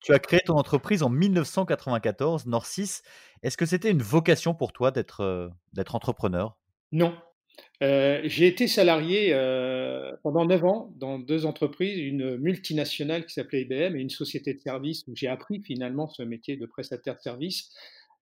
Tu 0.00 0.12
as 0.12 0.18
créé 0.18 0.40
ton 0.44 0.54
entreprise 0.54 1.02
en 1.02 1.08
1994, 1.08 2.46
Nord 2.46 2.66
6. 2.66 3.02
Est-ce 3.42 3.56
que 3.56 3.66
c'était 3.66 3.90
une 3.90 4.02
vocation 4.02 4.54
pour 4.54 4.72
toi 4.72 4.90
d'être 4.90 5.50
d'être 5.72 5.94
entrepreneur? 5.94 6.56
Non. 6.92 7.16
j'ai 7.80 8.46
été 8.46 8.68
salarié 8.68 9.32
pendant 10.22 10.44
9 10.44 10.64
ans 10.64 10.92
dans 10.96 11.18
deux 11.18 11.46
entreprises, 11.46 11.98
une 11.98 12.36
multinationale 12.36 13.26
qui 13.26 13.34
s'appelait 13.34 13.62
IBM 13.62 13.96
et 13.96 14.00
une 14.00 14.10
société 14.10 14.54
de 14.54 14.60
services 14.60 15.04
où 15.08 15.16
j'ai 15.16 15.28
appris 15.28 15.60
finalement 15.62 16.08
ce 16.08 16.22
métier 16.22 16.56
de 16.56 16.66
prestataire 16.66 17.16
de 17.16 17.20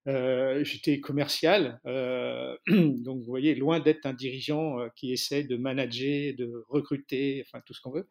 service. 0.06 0.68
J'étais 0.68 1.00
commercial, 1.00 1.80
donc 1.84 3.18
vous 3.18 3.26
voyez, 3.26 3.54
loin 3.54 3.80
d'être 3.80 4.06
un 4.06 4.14
dirigeant 4.14 4.76
qui 4.96 5.12
essaie 5.12 5.44
de 5.44 5.56
manager, 5.56 6.34
de 6.36 6.64
recruter, 6.68 7.44
enfin 7.46 7.62
tout 7.66 7.74
ce 7.74 7.80
qu'on 7.80 7.92
veut. 7.92 8.06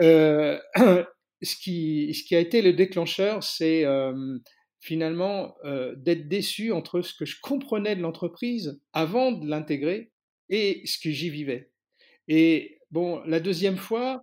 ce, 0.00 1.56
qui, 1.56 2.14
ce 2.14 2.24
qui 2.24 2.36
a 2.36 2.40
été 2.40 2.62
le 2.62 2.72
déclencheur, 2.72 3.42
c'est 3.42 3.84
finalement 4.80 5.56
d'être 5.96 6.28
déçu 6.28 6.72
entre 6.72 7.02
ce 7.02 7.14
que 7.14 7.24
je 7.24 7.36
comprenais 7.40 7.96
de 7.96 8.02
l'entreprise 8.02 8.80
avant 8.92 9.32
de 9.32 9.48
l'intégrer 9.48 10.10
et 10.48 10.82
ce 10.84 10.98
que 10.98 11.10
j'y 11.10 11.30
vivais. 11.30 11.70
Et 12.28 12.78
bon, 12.90 13.22
la 13.24 13.40
deuxième 13.40 13.76
fois, 13.76 14.22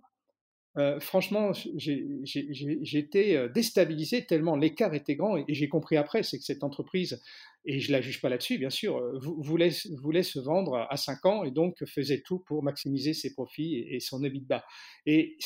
euh, 0.78 1.00
franchement, 1.00 1.52
été 1.54 3.36
euh, 3.36 3.48
déstabilisé 3.48 4.26
tellement 4.26 4.56
l'écart 4.56 4.92
était 4.92 5.16
grand 5.16 5.38
et, 5.38 5.44
j'ai 5.48 5.68
compris 5.68 5.96
après, 5.96 6.22
c'est 6.22 6.38
que 6.38 6.44
cette 6.44 6.62
entreprise, 6.62 7.22
et 7.64 7.80
je 7.80 7.90
la 7.92 8.02
juge 8.02 8.20
pas 8.20 8.28
là-dessus, 8.28 8.58
bien 8.58 8.68
sûr, 8.68 8.98
euh, 8.98 9.18
voulait, 9.18 9.70
voulait, 10.02 10.22
se 10.22 10.38
vendre 10.38 10.86
à 10.90 10.96
5 10.98 11.24
ans 11.24 11.44
et 11.44 11.50
donc 11.50 11.82
faisait 11.86 12.20
tout 12.20 12.40
pour 12.40 12.62
maximiser 12.62 13.14
ses 13.14 13.32
profits 13.32 13.86
et, 13.88 14.00
son 14.00 14.22
EBITDA. 14.22 14.64
Et 15.06 15.38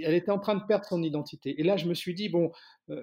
elle 0.00 0.14
était 0.14 0.30
en 0.30 0.38
train 0.38 0.54
de 0.54 0.64
perdre 0.64 0.84
son 0.84 1.02
identité. 1.02 1.60
Et 1.60 1.64
là, 1.64 1.76
je 1.76 1.86
me 1.86 1.94
suis 1.94 2.14
dit, 2.14 2.28
bon, 2.28 2.52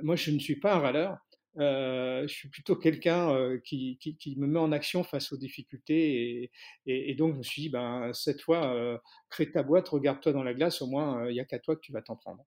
moi, 0.02 0.16
je 0.16 0.32
ne 0.32 0.40
suis 0.40 0.60
pas 0.60 0.76
un 0.76 0.80
râleur. 0.80 1.18
Euh, 1.58 2.24
je 2.28 2.34
suis 2.34 2.50
plutôt 2.50 2.76
quelqu'un 2.76 3.30
euh, 3.30 3.60
qui, 3.64 3.98
me 4.38 4.46
met 4.46 4.60
en 4.60 4.72
action 4.72 5.04
face 5.04 5.32
aux 5.32 5.38
difficultés 5.38 6.52
et, 6.86 7.16
donc 7.16 7.34
je 7.34 7.38
me 7.38 7.44
suis 7.44 7.62
dit, 7.64 7.70
ben, 7.70 8.12
cette 8.14 8.42
fois, 8.42 8.74
euh, 8.74 8.98
crée 9.30 9.50
ta 9.50 9.64
boîte, 9.64 9.88
regarde-toi 9.90 10.34
dans 10.34 10.44
la 10.44 10.54
glace, 10.54 10.82
au 10.82 10.88
moins 10.88 11.28
il 11.30 11.34
n'y 11.34 11.40
a 11.40 11.46
qu'à 11.46 11.60
toi 11.60 11.76
que 11.76 11.82
tu 11.82 11.92
vas 11.92 12.02
t'en 12.02 12.16
prendre. 12.16 12.44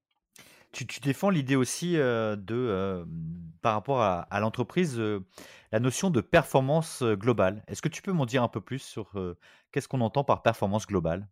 Tu, 0.73 0.85
défends 1.01 1.31
l'idée 1.31 1.57
aussi 1.57 1.95
de, 1.95 3.07
par 3.63 3.73
rapport 3.73 4.03
à 4.03 4.41
l'entreprise, 4.41 5.01
la 5.73 5.81
notion 5.81 6.11
de 6.11 6.21
performance 6.21 7.03
globale. 7.03 7.65
Est-ce 7.69 7.81
que 7.81 7.89
tu 7.89 8.03
peux 8.03 8.13
m'en 8.13 8.27
dire 8.27 8.43
un 8.43 8.49
peu 8.49 8.61
plus 8.61 8.81
sur 8.81 9.13
qu'est-ce 9.73 9.89
qu'on 9.89 10.03
entend 10.03 10.25
par 10.25 10.43
performance 10.43 10.87
globale? 10.87 11.27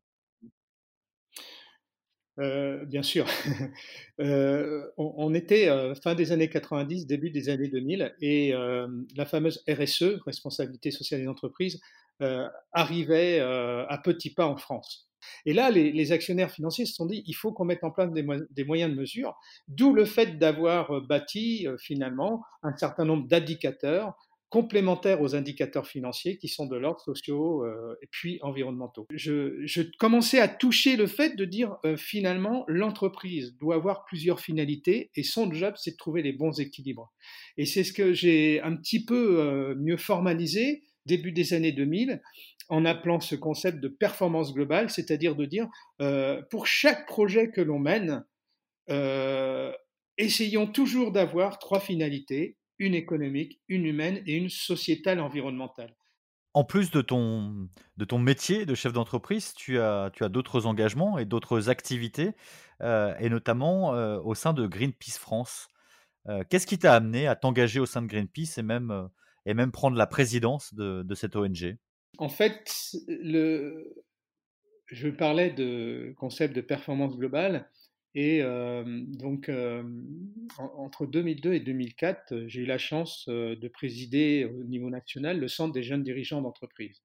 Euh, 2.38 2.84
bien 2.84 3.02
sûr. 3.02 3.26
euh, 4.20 4.86
on, 4.98 5.32
était 5.34 5.68
euh, 5.68 5.94
fin 5.94 6.14
des 6.14 6.32
années 6.32 6.50
90, 6.50 7.06
début 7.06 7.30
des 7.30 7.48
années 7.48 7.68
2000, 7.68 8.14
et 8.20 8.52
la 9.16 9.26
fameuse 9.26 9.62
RSE, 9.68 10.20
responsabilité 10.24 10.90
sociale 10.90 11.22
des 11.22 11.28
entreprises, 11.28 11.80
arrivait 12.72 13.40
à 13.40 14.00
petits 14.02 14.32
pas 14.32 14.46
en 14.46 14.56
France. 14.56 15.08
Et 15.44 15.52
là, 15.52 15.70
les, 15.70 16.12
actionnaires 16.12 16.50
financiers 16.50 16.86
se 16.86 16.94
sont 16.94 17.06
dit, 17.06 17.22
il 17.26 17.34
faut 17.34 17.52
qu'on 17.52 17.64
mette 17.64 17.84
en 17.84 17.90
place 17.90 18.10
des 18.12 18.64
moyens 18.64 18.90
de 18.92 18.98
mesure, 18.98 19.36
d'où 19.68 19.92
le 19.92 20.04
fait 20.04 20.38
d'avoir 20.38 21.02
bâti 21.02 21.66
finalement 21.78 22.42
un 22.62 22.76
certain 22.76 23.04
nombre 23.04 23.26
d'indicateurs 23.26 24.14
complémentaires 24.48 25.20
aux 25.22 25.34
indicateurs 25.34 25.86
financiers 25.86 26.38
qui 26.38 26.48
sont 26.48 26.66
de 26.66 26.76
l'ordre 26.76 27.00
sociaux 27.00 27.64
euh, 27.64 27.96
et 28.00 28.06
puis 28.06 28.38
environnementaux. 28.42 29.06
Je, 29.10 29.82
commençais 29.98 30.38
à 30.38 30.48
toucher 30.48 30.96
le 30.96 31.06
fait 31.06 31.36
de 31.36 31.44
dire 31.44 31.76
euh, 31.84 31.96
finalement 31.96 32.64
l'entreprise 32.68 33.56
doit 33.58 33.74
avoir 33.74 34.04
plusieurs 34.04 34.40
finalités 34.40 35.10
et 35.16 35.22
son 35.22 35.52
job 35.52 35.74
c'est 35.76 35.92
de 35.92 35.96
trouver 35.96 36.22
les 36.22 36.32
bons 36.32 36.60
équilibres. 36.60 37.12
Et 37.56 37.66
c'est 37.66 37.82
ce 37.84 37.92
que 37.92 38.12
j'ai 38.12 38.60
un 38.62 38.76
petit 38.76 39.04
peu 39.04 39.40
euh, 39.40 39.74
mieux 39.76 39.96
formalisé 39.96 40.84
début 41.06 41.32
des 41.32 41.52
années 41.54 41.72
2000 41.72 42.20
en 42.68 42.84
appelant 42.84 43.20
ce 43.20 43.36
concept 43.36 43.80
de 43.80 43.88
performance 43.88 44.52
globale, 44.52 44.90
c'est-à-dire 44.90 45.36
de 45.36 45.44
dire 45.44 45.68
pour 46.50 46.66
chaque 46.66 47.06
projet 47.06 47.52
que 47.52 47.60
l'on 47.60 47.78
mène, 47.78 48.24
essayons 50.18 50.66
toujours 50.66 51.12
d'avoir 51.12 51.60
trois 51.60 51.78
finalités 51.78 52.56
une 52.78 52.94
économique, 52.94 53.60
une 53.68 53.86
humaine 53.86 54.22
et 54.26 54.34
une 54.34 54.50
sociétale 54.50 55.20
environnementale. 55.20 55.94
En 56.54 56.64
plus 56.64 56.90
de 56.90 57.02
ton, 57.02 57.68
de 57.98 58.04
ton 58.04 58.18
métier 58.18 58.64
de 58.64 58.74
chef 58.74 58.92
d'entreprise, 58.92 59.52
tu 59.54 59.78
as, 59.78 60.10
tu 60.14 60.24
as 60.24 60.30
d'autres 60.30 60.64
engagements 60.64 61.18
et 61.18 61.26
d'autres 61.26 61.68
activités, 61.68 62.32
euh, 62.80 63.14
et 63.18 63.28
notamment 63.28 63.94
euh, 63.94 64.18
au 64.20 64.34
sein 64.34 64.54
de 64.54 64.66
Greenpeace 64.66 65.18
France. 65.18 65.68
Euh, 66.28 66.44
qu'est-ce 66.48 66.66
qui 66.66 66.78
t'a 66.78 66.94
amené 66.94 67.26
à 67.26 67.36
t'engager 67.36 67.78
au 67.78 67.86
sein 67.86 68.00
de 68.00 68.06
Greenpeace 68.06 68.58
et 68.58 68.62
même, 68.62 69.08
et 69.44 69.52
même 69.52 69.70
prendre 69.70 69.96
la 69.96 70.06
présidence 70.06 70.72
de, 70.72 71.02
de 71.02 71.14
cette 71.14 71.36
ONG 71.36 71.76
En 72.18 72.30
fait, 72.30 72.96
le, 73.06 73.94
je 74.86 75.08
parlais 75.08 75.50
de 75.50 76.14
concept 76.16 76.54
de 76.54 76.60
performance 76.60 77.16
globale. 77.16 77.68
Et 78.18 78.42
donc, 79.18 79.50
entre 80.58 81.06
2002 81.06 81.52
et 81.52 81.60
2004, 81.60 82.44
j'ai 82.46 82.62
eu 82.62 82.64
la 82.64 82.78
chance 82.78 83.28
de 83.28 83.68
présider 83.68 84.46
au 84.46 84.64
niveau 84.64 84.88
national 84.88 85.38
le 85.38 85.48
Centre 85.48 85.74
des 85.74 85.82
jeunes 85.82 86.02
dirigeants 86.02 86.40
d'entreprise. 86.40 87.02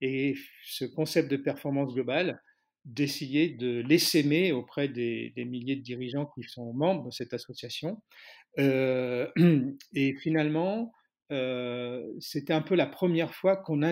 Et 0.00 0.34
ce 0.64 0.86
concept 0.86 1.30
de 1.30 1.36
performance 1.36 1.92
globale, 1.92 2.42
d'essayer 2.86 3.50
de 3.50 3.82
l'essaimer 3.86 4.52
auprès 4.52 4.88
des, 4.88 5.34
milliers 5.36 5.76
de 5.76 5.82
dirigeants 5.82 6.30
qui 6.34 6.42
sont 6.44 6.72
membres 6.72 7.04
de 7.04 7.10
cette 7.10 7.34
association. 7.34 8.00
et 8.56 10.14
finalement, 10.22 10.90
c'était 12.18 12.54
un 12.54 12.62
peu 12.62 12.76
la 12.76 12.86
première 12.86 13.34
fois 13.34 13.58
qu'on 13.58 13.82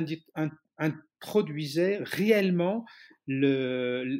introduisait 0.78 1.98
réellement 2.00 2.86
le, 3.26 4.18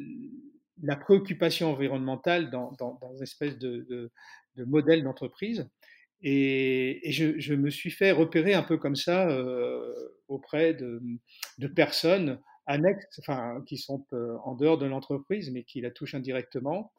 la 0.83 0.95
préoccupation 0.95 1.71
environnementale 1.71 2.49
dans, 2.49 2.71
dans, 2.79 2.97
une 3.15 3.23
espèce 3.23 3.57
de, 3.57 4.11
modèle 4.57 5.03
d'entreprise. 5.03 5.69
Et, 6.21 7.01
je, 7.11 7.53
me 7.53 7.69
suis 7.69 7.91
fait 7.91 8.11
repérer 8.11 8.53
un 8.53 8.63
peu 8.63 8.77
comme 8.77 8.95
ça 8.95 9.29
euh, 9.29 9.93
auprès 10.27 10.73
de, 10.73 11.01
de, 11.57 11.67
personnes 11.67 12.39
annexes, 12.65 13.19
enfin, 13.19 13.63
qui 13.65 13.77
sont 13.77 14.05
euh, 14.13 14.35
en 14.43 14.55
dehors 14.55 14.77
de 14.77 14.85
l'entreprise, 14.85 15.49
mais 15.51 15.63
qui 15.63 15.81
la 15.81 15.91
touchent 15.91 16.15
indirectement, 16.15 16.91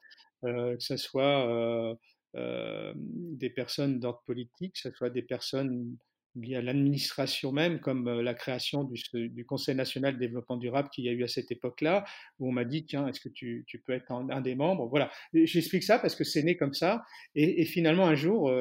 euh, 0.44 0.76
que 0.76 0.82
ce 0.82 0.96
soit 0.96 1.96
des 2.34 3.50
personnes 3.50 3.98
d'ordre 3.98 4.22
politique, 4.24 4.74
que 4.74 4.80
ce 4.80 4.92
soit 4.92 5.10
des 5.10 5.22
personnes 5.22 5.96
liées 6.36 6.56
à 6.56 6.62
l'administration 6.62 7.52
même, 7.52 7.80
comme 7.80 8.20
la 8.20 8.34
création 8.34 8.84
du, 8.84 9.44
Conseil 9.44 9.74
national 9.74 10.14
de 10.14 10.18
développement 10.18 10.56
durable 10.56 10.88
qu'il 10.90 11.04
y 11.04 11.08
a 11.08 11.12
eu 11.12 11.24
à 11.24 11.28
cette 11.28 11.50
époque-là, 11.50 12.04
où 12.38 12.48
on 12.48 12.52
m'a 12.52 12.64
dit, 12.64 12.84
tiens, 12.86 13.08
est-ce 13.08 13.20
que 13.20 13.28
tu, 13.28 13.64
peux 13.84 13.92
être 13.92 14.12
un, 14.12 14.40
des 14.40 14.54
membres? 14.54 14.86
Voilà, 14.88 15.10
j'explique 15.32 15.82
ça 15.82 15.98
parce 15.98 16.14
que 16.14 16.24
c'est 16.24 16.42
né 16.42 16.56
comme 16.56 16.74
ça, 16.74 17.02
et, 17.34 17.64
finalement, 17.64 18.06
un 18.06 18.14
jour, 18.14 18.52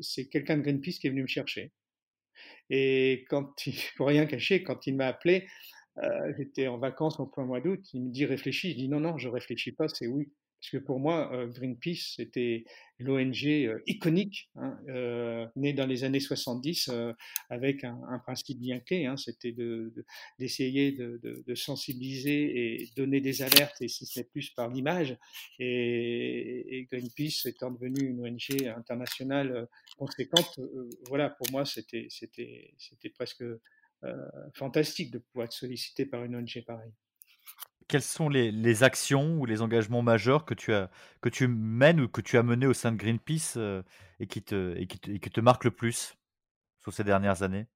c'est 0.00 0.28
quelqu'un 0.28 0.56
de 0.56 0.62
Greenpeace 0.62 0.98
qui 1.00 1.06
est 1.06 1.10
venu 1.10 1.22
me 1.22 1.28
chercher. 1.28 1.72
Et 2.70 3.24
quand, 3.28 3.54
pour 3.96 4.08
rien 4.08 4.26
cacher, 4.26 4.62
quand 4.62 4.86
il 4.86 4.96
m'a 4.96 5.06
appelé, 5.06 5.46
j'étais 6.36 6.66
en 6.66 6.78
vacances 6.78 7.20
au 7.20 7.30
mois 7.44 7.60
d'août, 7.60 7.80
il 7.92 8.04
me 8.04 8.10
dit 8.10 8.24
réfléchis, 8.24 8.72
je 8.72 8.76
dis 8.76 8.88
non, 8.88 9.00
non, 9.00 9.18
je 9.18 9.28
réfléchis 9.28 9.72
pas, 9.72 9.88
c'est 9.88 10.06
oui. 10.06 10.32
Parce 10.62 10.70
que 10.70 10.76
pour 10.76 11.00
moi, 11.00 11.28
euh, 11.32 11.48
Greenpeace, 11.48 12.14
c'était 12.14 12.64
l'ONG 13.00 13.46
euh, 13.46 13.80
iconique, 13.88 14.48
hein, 14.54 14.78
euh, 14.90 15.44
née 15.56 15.72
dans 15.72 15.86
les 15.86 16.04
années 16.04 16.20
70 16.20 16.88
avec 17.50 17.82
un, 17.82 18.20
principe 18.24 18.60
bien 18.60 18.78
clé, 18.78 19.06
hein, 19.06 19.16
c'était 19.16 19.52
d'essayer 20.38 20.92
de, 20.92 21.54
sensibiliser 21.56 22.82
et 22.82 22.90
donner 22.96 23.20
des 23.20 23.42
alertes, 23.42 23.82
et 23.82 23.88
si 23.88 24.06
ce 24.06 24.20
n'est 24.20 24.24
plus 24.24 24.50
par 24.50 24.68
l'image. 24.68 25.16
Et, 25.58 26.86
Greenpeace 26.92 27.46
étant 27.46 27.72
devenu 27.72 28.10
une 28.10 28.24
ONG 28.24 28.64
internationale 28.76 29.66
conséquente, 29.96 30.60
voilà, 31.08 31.28
pour 31.28 31.50
moi, 31.50 31.64
c'était 31.64 32.08
presque 33.16 33.44
fantastique 34.54 35.10
de 35.10 35.18
pouvoir 35.18 35.46
être 35.46 35.52
sollicité 35.52 36.06
par 36.06 36.22
une 36.22 36.36
ONG 36.36 36.62
pareille 36.64 36.92
quelles 37.88 38.02
sont 38.02 38.28
les, 38.28 38.82
actions 38.82 39.38
ou 39.38 39.46
les 39.46 39.62
engagements 39.62 40.02
majeurs 40.02 40.44
que 40.44 40.54
tu, 40.54 40.72
as, 40.72 40.90
que 41.20 41.28
tu 41.28 41.48
mènes 41.48 42.00
ou 42.00 42.08
que 42.08 42.20
tu 42.20 42.36
as 42.36 42.42
menés 42.42 42.66
au 42.66 42.72
sein 42.72 42.92
de 42.92 42.96
Greenpeace 42.96 43.54
euh, 43.56 43.82
et, 44.20 44.26
qui 44.26 44.42
te, 44.42 44.76
et, 44.76 44.86
qui 44.86 44.98
te, 44.98 45.10
et 45.10 45.18
qui 45.18 45.30
te 45.30 45.40
marquent 45.40 45.64
le 45.64 45.70
plus 45.70 46.16
sur 46.80 46.92
ces 46.92 47.04
dernières 47.04 47.42
années? 47.42 47.66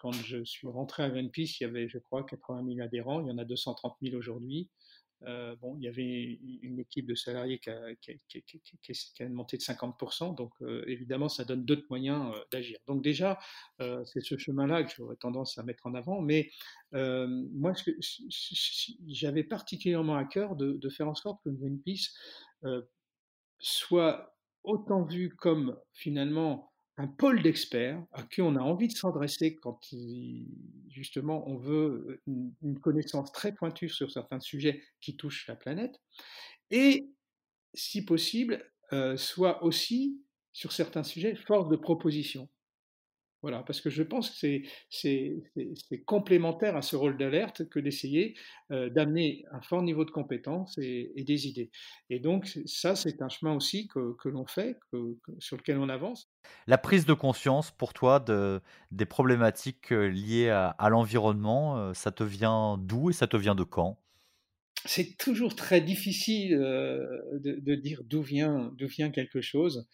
Quand 0.00 0.12
je 0.12 0.42
suis 0.44 0.68
rentré 0.68 1.02
à 1.02 1.10
Greenpeace, 1.10 1.60
il 1.60 1.64
y 1.64 1.66
avait, 1.66 1.88
je 1.88 1.98
crois, 1.98 2.24
80 2.24 2.64
000 2.74 2.80
adhérents. 2.80 3.20
Il 3.20 3.28
y 3.28 3.30
en 3.30 3.38
a 3.38 3.44
230 3.44 3.96
000 4.02 4.16
aujourd'hui. 4.16 4.68
Euh, 5.26 5.54
il 5.78 5.84
y 5.84 5.88
avait 5.88 6.38
une 6.62 6.80
équipe 6.80 7.06
de 7.06 7.14
salariés 7.14 7.58
qui 7.58 7.70
a, 7.70 7.94
qui 7.94 9.24
monté 9.30 9.56
de 9.56 9.62
50%, 9.62 10.34
donc 10.34 10.52
euh, 10.62 10.84
évidemment, 10.86 11.28
ça 11.28 11.44
donne 11.44 11.64
d'autres 11.64 11.86
moyens 11.90 12.34
euh, 12.34 12.40
d'agir. 12.50 12.78
Donc 12.86 13.02
déjà, 13.02 13.38
c'est 13.78 14.20
ce 14.20 14.36
chemin-là 14.36 14.84
que 14.84 14.92
j'aurais 14.96 15.16
tendance 15.16 15.58
à 15.58 15.62
mettre 15.62 15.86
en 15.86 15.94
avant, 15.94 16.20
mais 16.20 16.50
moi, 16.92 17.72
j'avais 19.06 19.44
particulièrement 19.44 20.16
à 20.16 20.24
cœur 20.24 20.56
de, 20.56 20.72
de, 20.72 20.88
faire 20.88 21.08
en 21.08 21.14
sorte 21.14 21.42
que 21.44 21.50
Greenpeace 21.50 22.10
soit 23.58 24.36
autant 24.64 25.04
vu 25.04 25.34
comme 25.36 25.78
finalement 25.92 26.71
un 27.02 27.08
pôle 27.08 27.42
d'experts 27.42 28.00
à 28.12 28.22
qui 28.22 28.42
on 28.42 28.54
a 28.54 28.60
envie 28.60 28.86
de 28.86 28.92
s'adresser 28.92 29.56
quand 29.56 29.80
justement 30.88 31.48
on 31.48 31.56
veut 31.56 32.20
une, 32.28 32.54
une, 32.62 32.78
connaissance 32.78 33.32
très 33.32 33.52
pointue 33.52 33.88
sur 33.88 34.10
certains 34.12 34.38
sujets 34.38 34.82
qui 35.00 35.16
touchent 35.16 35.48
la 35.48 35.56
planète, 35.56 36.00
et 36.70 37.08
si 37.74 38.04
possible, 38.04 38.64
euh, 38.92 39.16
soit 39.16 39.64
aussi 39.64 40.22
sur 40.52 40.72
certains 40.72 41.02
sujets 41.02 41.34
force 41.34 41.68
de 41.68 41.76
proposition. 41.76 42.48
Voilà, 43.42 43.64
parce 43.64 43.80
que 43.80 43.90
je 43.90 44.04
pense 44.04 44.30
que 44.30 44.62
c'est 44.88 46.04
complémentaire 46.06 46.76
à 46.76 46.82
ce 46.82 46.94
rôle 46.94 47.18
d'alerte 47.18 47.68
que 47.68 47.80
d'essayer 47.80 48.36
euh, 48.70 48.88
d'amener 48.88 49.44
un 49.50 49.60
fort 49.60 49.82
niveau 49.82 50.04
de 50.04 50.12
compétences 50.12 50.78
et, 50.78 51.12
des 51.16 51.48
idées. 51.48 51.72
Et 52.08 52.20
donc, 52.20 52.46
ça, 52.66 52.94
c'est 52.94 53.20
un 53.20 53.28
chemin 53.28 53.54
aussi 53.54 53.88
que, 53.88 54.14
que 54.22 54.28
l'on 54.28 54.46
fait, 54.46 54.78
que, 54.92 55.18
sur 55.40 55.56
lequel 55.56 55.78
on 55.78 55.88
avance. 55.88 56.30
La 56.68 56.78
prise 56.78 57.04
de 57.04 57.14
conscience 57.14 57.72
pour 57.72 57.94
toi 57.94 58.20
de, 58.20 58.60
des 58.92 59.06
problématiques 59.06 59.92
euh, 59.92 60.06
liées 60.06 60.48
à, 60.48 60.68
à 60.68 60.88
l'environnement, 60.88 61.78
euh, 61.78 61.94
ça 61.94 62.12
te 62.12 62.22
vient 62.22 62.78
d'où 62.78 63.10
et 63.10 63.12
ça 63.12 63.26
te 63.26 63.36
vient 63.36 63.56
de 63.56 63.64
quand? 63.64 63.98
C'est 64.84 65.16
toujours 65.16 65.56
très 65.56 65.80
difficile 65.80 66.58
de, 66.58 67.60
de, 67.60 67.74
dire 67.76 68.02
d'où 68.04 68.20
vient, 68.20 68.72
d'où 68.76 68.86
vient 68.88 69.10
quelque 69.10 69.40
chose. 69.40 69.88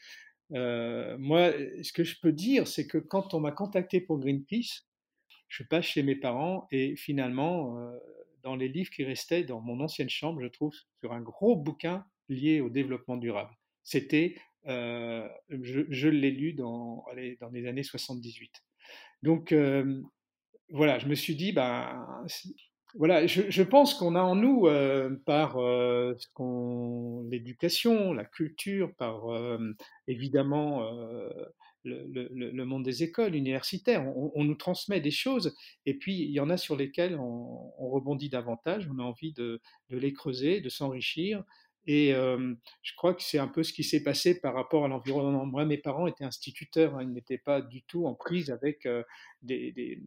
Euh, 0.53 1.17
moi, 1.19 1.53
ce 1.83 1.93
que 1.93 2.05
je 2.05 2.17
peux 2.21 2.33
dire, 2.33 2.67
c'est 2.67 2.87
que 2.87 2.99
quand 2.99 3.35
on 3.35 3.41
m'a 3.41 3.53
contacté 3.53 4.01
pour 4.01 4.19
Greenpeace, 4.19 4.87
je 5.49 5.63
passe 5.63 5.87
chez 5.87 6.03
mes 6.03 6.17
parents 6.17 6.67
et 6.71 6.97
finalement, 6.97 7.79
euh, 7.79 7.99
dans 8.43 8.57
les 8.57 8.69
livres 8.69 8.91
qui 8.91 9.05
restaient 9.05 9.45
dans 9.45 9.61
mon 9.61 9.81
ancienne 9.81 10.09
chambre, 10.09 10.41
je 10.43 10.49
trouve 10.49 10.75
sur 11.01 11.13
un 11.13 11.21
gros 11.21 11.57
bouquin 11.57 12.05
lié 12.29 12.61
au 12.61 12.71
développement 12.71 13.17
durable. 13.17 13.55
C'était, 13.83 14.37
euh, 14.67 15.27
je, 15.49 16.09
l'ai 16.09 16.31
lu 16.31 16.53
dans, 16.53 17.05
les 17.17 17.67
années 17.67 17.83
78. 17.83 18.63
Donc, 19.23 19.55
voilà, 20.71 20.99
je 20.99 21.07
me 21.07 21.15
suis 21.15 21.35
dit, 21.35 21.53
ben, 21.53 22.27
voilà, 22.95 23.27
je, 23.27 23.63
pense 23.63 23.95
qu'on 23.95 24.15
a 24.15 24.23
en 24.23 24.35
nous, 24.35 24.67
euh, 24.67 25.15
par 25.27 25.59
euh, 25.59 26.15
l'éducation, 27.31 28.13
la 28.13 28.25
culture, 28.25 28.95
par 28.97 29.29
euh, 29.31 29.59
évidemment 30.07 30.83
le, 31.85 32.65
monde 32.65 32.85
des 32.85 33.03
écoles 33.03 33.35
universitaires, 33.35 34.05
on, 34.17 34.45
nous 34.45 34.55
transmet 34.55 35.01
des 35.01 35.11
choses, 35.11 35.55
et 35.85 35.95
puis 35.95 36.15
il 36.15 36.31
y 36.31 36.41
en 36.41 36.49
a 36.49 36.57
sur 36.57 36.77
lesquelles 36.77 37.17
on, 37.19 37.73
rebondit 37.79 38.31
davantage, 38.31 38.89
on 38.91 38.99
a 38.99 39.03
envie 39.03 39.33
de 39.33 39.61
les 39.91 40.13
creuser, 40.13 40.61
de 40.61 40.69
s'enrichir, 40.69 41.45
et 41.87 42.13
je 42.13 42.95
crois 42.97 43.15
que 43.15 43.23
c'est 43.23 43.39
un 43.39 43.49
peu 43.49 43.63
ce 43.63 43.73
qui 43.73 43.83
s'est 43.83 44.03
passé 44.03 44.41
par 44.41 44.55
rapport 44.55 44.85
à 44.85 44.89
l'environnement. 44.89 45.47
Moi, 45.47 45.65
mes 45.65 45.79
parents 45.79 46.07
étaient 46.07 46.25
instituteurs, 46.25 46.97
hein, 46.97 47.03
ils 47.03 47.13
n'étaient 47.13 47.39
pas 47.39 47.63
du 47.63 47.83
tout 47.83 48.07
en 48.07 48.15
prise 48.15 48.51
avec 48.51 48.87
des, 49.43 50.03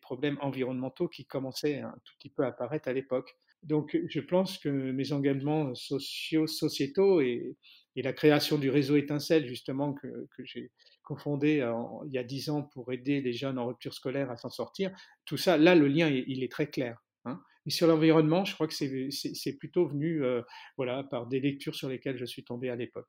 problèmes 0.00 0.38
environnementaux 0.40 1.08
qui 1.08 1.24
commençaient 1.24 1.80
un 1.80 1.94
tout 2.04 2.14
petit 2.18 2.30
peu 2.30 2.44
à 2.44 2.48
apparaître 2.48 2.88
à 2.88 2.92
l'époque. 2.92 3.36
Donc, 3.62 3.98
je 4.08 4.20
pense 4.20 4.58
que 4.58 4.68
mes 4.68 5.12
engagements 5.12 5.74
sociaux, 5.74 6.46
sociétaux 6.46 7.20
et, 7.20 7.56
la 7.96 8.12
création 8.12 8.58
du 8.58 8.70
réseau 8.70 8.96
Étincelle, 8.96 9.46
justement, 9.46 9.94
que, 9.94 10.26
j'ai 10.44 10.70
confondé 11.02 11.64
il 12.06 12.12
y 12.12 12.18
a 12.18 12.24
dix 12.24 12.48
ans 12.48 12.62
pour 12.62 12.92
aider 12.92 13.20
les 13.20 13.32
jeunes 13.32 13.58
en 13.58 13.66
rupture 13.66 13.94
scolaire 13.94 14.30
à 14.30 14.36
s'en 14.36 14.50
sortir, 14.50 14.90
tout 15.24 15.36
ça, 15.36 15.56
là, 15.58 15.74
le 15.74 15.88
lien, 15.88 16.08
il 16.08 16.42
est 16.42 16.50
très 16.50 16.68
clair. 16.68 17.03
Hein. 17.24 17.40
Mais 17.66 17.72
sur 17.72 17.86
l'environnement, 17.86 18.44
je 18.44 18.54
crois 18.54 18.66
que 18.66 18.74
c'est 18.74 19.52
plutôt 19.58 19.86
venu 19.86 20.22
euh, 20.22 20.42
voilà, 20.76 21.02
par 21.04 21.26
des 21.26 21.40
lectures 21.40 21.74
sur 21.74 21.88
lesquelles 21.88 22.18
je 22.18 22.24
suis 22.24 22.44
tombé 22.44 22.70
à 22.70 22.76
l'époque. 22.76 23.08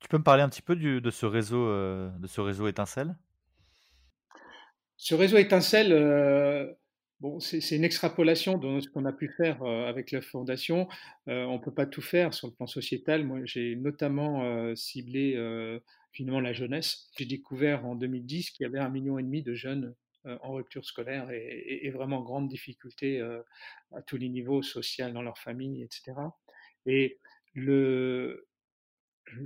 Tu 0.00 0.08
peux 0.08 0.18
me 0.18 0.24
parler 0.24 0.42
un 0.42 0.48
petit 0.48 0.62
peu 0.62 0.76
du, 0.76 1.00
de, 1.00 1.10
ce 1.10 1.26
réseau, 1.26 1.66
euh, 1.66 2.10
de 2.18 2.26
ce 2.26 2.40
réseau 2.40 2.68
étincelle? 2.68 3.16
Ce 4.96 5.14
réseau 5.14 5.36
étincelle, 5.36 5.92
euh, 5.92 6.72
bon, 7.20 7.38
c'est 7.40 7.76
une 7.76 7.84
extrapolation 7.84 8.58
de 8.58 8.80
ce 8.80 8.88
qu'on 8.88 9.04
a 9.04 9.12
pu 9.12 9.28
faire 9.36 9.62
avec 9.62 10.10
la 10.10 10.22
fondation. 10.22 10.88
on 11.26 11.54
ne 11.54 11.62
peut 11.62 11.74
pas 11.74 11.86
tout 11.86 12.02
faire 12.02 12.34
sur 12.34 12.48
le 12.48 12.54
plan 12.54 12.66
sociétal. 12.66 13.24
Moi, 13.24 13.40
j'ai 13.44 13.76
notamment 13.76 14.74
ciblé 14.74 15.36
finalement 16.16 16.40
la 16.40 16.52
jeunesse. 16.52 17.10
J'ai 17.18 17.26
découvert 17.26 17.84
en 17.86 17.94
2010 17.94 18.50
qu'il 18.50 18.64
y 18.64 18.66
avait 18.66 18.78
un 18.78 18.88
million 18.88 19.18
et 19.18 19.22
demi 19.22 19.42
de 19.42 19.54
jeunes 19.54 19.84
euh, 19.84 19.94
en 20.42 20.52
rupture 20.52 20.84
scolaire 20.84 21.30
et, 21.30 21.90
vraiment 21.90 22.22
grande 22.22 22.48
difficulté 22.48 23.20
euh, 23.20 23.42
à 23.94 24.02
tous 24.02 24.16
les 24.16 24.28
niveaux, 24.28 24.62
social, 24.62 25.12
dans 25.12 25.22
leur 25.22 25.38
famille, 25.38 25.82
etc. 25.82 26.14
Et 26.84 27.18
le, 27.54 28.46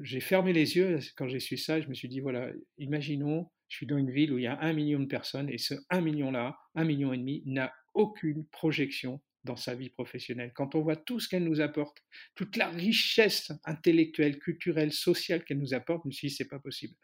j'ai 0.02 0.20
fermé 0.20 0.52
les 0.52 0.76
yeux 0.76 0.98
quand 1.16 1.28
j'ai 1.28 1.40
su 1.40 1.56
ça. 1.56 1.80
Je 1.80 1.88
me 1.88 1.94
suis 1.94 2.08
dit, 2.08 2.20
voilà, 2.20 2.50
imaginons, 2.78 3.50
je 3.68 3.76
suis 3.76 3.86
dans 3.86 3.98
une 3.98 4.10
ville 4.10 4.32
où 4.32 4.38
il 4.38 4.44
y 4.44 4.48
a 4.48 4.60
un 4.60 4.72
million 4.72 5.00
de 5.00 5.06
personnes 5.06 5.48
et 5.48 5.58
ce 5.58 5.74
un 5.90 6.00
million-là, 6.00 6.56
un 6.74 6.84
million 6.84 7.12
et 7.12 7.18
demi, 7.18 7.42
n'a 7.46 7.72
aucune 7.94 8.46
projection 8.46 9.20
dans 9.44 9.56
sa 9.56 9.74
vie 9.74 9.90
professionnelle. 9.90 10.52
Quand 10.54 10.74
on 10.74 10.82
voit 10.82 10.96
tout 10.96 11.20
ce 11.20 11.28
qu'elle 11.28 11.44
nous 11.44 11.60
apporte, 11.60 11.98
toute 12.34 12.56
la 12.56 12.68
richesse 12.68 13.52
intellectuelle, 13.64 14.38
culturelle, 14.38 14.92
sociale 14.92 15.44
qu'elle 15.44 15.58
nous 15.58 15.74
apporte, 15.74 16.02
je 16.04 16.08
me 16.08 16.12
suis 16.12 16.28
dit, 16.28 16.34
c'est 16.34 16.48
pas 16.48 16.58
possible. 16.58 16.94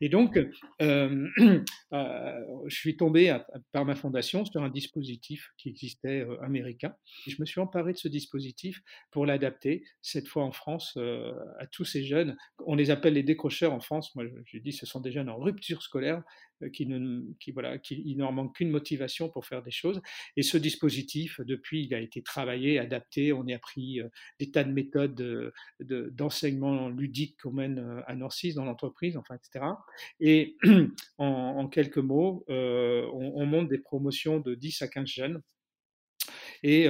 Et 0.00 0.08
donc, 0.08 0.38
euh, 0.82 1.28
euh, 1.92 2.40
je 2.66 2.76
suis 2.76 2.96
tombé 2.96 3.36
par 3.72 3.84
ma 3.84 3.94
fondation 3.94 4.44
sur 4.44 4.62
un 4.62 4.70
dispositif 4.70 5.50
qui 5.58 5.68
existait 5.68 6.20
euh, 6.20 6.40
américain. 6.42 6.94
Je 7.26 7.36
me 7.40 7.46
suis 7.46 7.60
emparé 7.60 7.92
de 7.92 7.98
ce 7.98 8.08
dispositif 8.08 8.80
pour 9.10 9.26
l'adapter, 9.26 9.84
cette 10.02 10.28
fois 10.28 10.44
en 10.44 10.52
France, 10.52 10.96
à 11.58 11.66
tous 11.66 11.84
ces 11.84 12.04
jeunes. 12.04 12.36
On 12.66 12.74
les 12.74 12.90
appelle 12.90 13.14
les 13.14 13.22
décrocheurs 13.22 13.72
en 13.72 13.80
France. 13.80 14.14
Moi, 14.14 14.24
je 14.44 14.58
dis, 14.58 14.72
ce 14.72 14.86
sont 14.86 15.00
des 15.00 15.12
jeunes 15.12 15.28
en 15.28 15.38
rupture 15.38 15.82
scolaire 15.82 16.22
qui 16.68 16.86
ne, 16.86 17.22
qui, 17.38 17.52
voilà, 17.52 17.76
leur 18.16 18.32
manque 18.32 18.56
qu'une 18.56 18.70
motivation 18.70 19.28
pour 19.28 19.46
faire 19.46 19.62
des 19.62 19.70
choses. 19.70 20.00
Et 20.36 20.42
ce 20.42 20.58
dispositif, 20.58 21.40
depuis, 21.40 21.84
il 21.84 21.94
a 21.94 22.00
été 22.00 22.22
travaillé, 22.22 22.78
adapté. 22.78 23.32
On 23.32 23.46
y 23.46 23.54
a 23.54 23.58
pris 23.58 24.00
des 24.38 24.50
tas 24.50 24.64
de 24.64 24.72
méthodes 24.72 25.52
d'enseignement 25.80 26.88
ludique 26.88 27.36
qu'on 27.42 27.52
mène 27.52 28.02
à 28.06 28.14
Norcis 28.14 28.54
dans 28.54 28.64
l'entreprise, 28.64 29.16
enfin, 29.16 29.36
etc. 29.36 29.64
Et 30.20 30.56
en, 31.18 31.68
quelques 31.68 31.98
mots, 31.98 32.44
on, 32.48 33.32
on, 33.34 33.46
monte 33.46 33.68
des 33.68 33.78
promotions 33.78 34.40
de 34.40 34.54
10 34.54 34.82
à 34.82 34.88
15 34.88 35.06
jeunes. 35.08 35.42
Et 36.62 36.86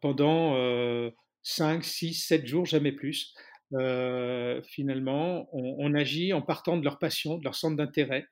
pendant 0.00 1.10
5, 1.42 1.84
6, 1.84 2.14
7 2.14 2.46
jours, 2.46 2.66
jamais 2.66 2.92
plus, 2.92 3.34
finalement, 4.64 5.48
on, 5.52 5.94
agit 5.94 6.32
en 6.32 6.42
partant 6.42 6.76
de 6.76 6.84
leur 6.84 6.98
passion, 6.98 7.38
de 7.38 7.44
leur 7.44 7.54
centre 7.54 7.76
d'intérêt, 7.76 8.26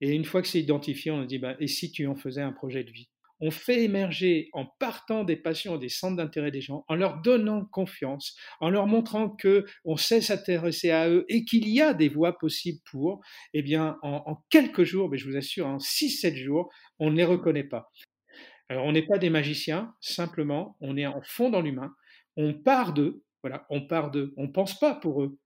et 0.00 0.14
une 0.14 0.24
fois 0.24 0.42
que 0.42 0.48
c'est 0.48 0.60
identifié, 0.60 1.10
on 1.10 1.24
dit, 1.24 1.38
bah, 1.38 1.56
et 1.60 1.66
si 1.66 1.90
tu 1.90 2.06
en 2.06 2.14
faisais 2.14 2.42
un 2.42 2.52
projet 2.52 2.84
de 2.84 2.90
vie? 2.90 3.08
On 3.38 3.50
fait 3.50 3.84
émerger, 3.84 4.48
en 4.54 4.64
partant 4.64 5.22
des 5.22 5.36
passions, 5.36 5.76
des 5.76 5.90
centres 5.90 6.16
d'intérêt 6.16 6.50
des 6.50 6.62
gens, 6.62 6.86
en 6.88 6.94
leur 6.94 7.20
donnant 7.20 7.66
confiance, 7.66 8.34
en 8.60 8.70
leur 8.70 8.86
montrant 8.86 9.28
que 9.28 9.66
on 9.84 9.98
sait 9.98 10.22
s'intéresser 10.22 10.90
à 10.90 11.10
eux 11.10 11.26
et 11.28 11.44
qu'il 11.44 11.68
y 11.68 11.82
a 11.82 11.92
des 11.92 12.08
voies 12.08 12.38
possibles 12.38 12.80
pour, 12.90 13.20
eh 13.52 13.62
bien, 13.62 13.98
en, 14.02 14.42
quelques 14.48 14.84
jours, 14.84 15.10
mais 15.10 15.18
je 15.18 15.28
vous 15.28 15.36
assure, 15.36 15.66
en 15.66 15.76
6-7 15.78 16.34
jours, 16.34 16.70
on 16.98 17.10
ne 17.10 17.16
les 17.16 17.24
reconnaît 17.24 17.64
pas. 17.64 17.90
Alors, 18.70 18.86
on 18.86 18.92
n'est 18.92 19.06
pas 19.06 19.18
des 19.18 19.30
magiciens, 19.30 19.94
simplement, 20.00 20.76
on 20.80 20.96
est 20.96 21.06
en 21.06 21.20
fond 21.22 21.50
dans 21.50 21.60
l'humain, 21.60 21.94
on 22.36 22.54
part 22.54 22.94
d'eux, 22.94 23.22
voilà, 23.42 23.66
on 23.68 23.86
part 23.86 24.10
d'eux, 24.10 24.32
on 24.38 24.50
pense 24.50 24.78
pas 24.78 24.94
pour 24.94 25.22
eux, 25.22 25.38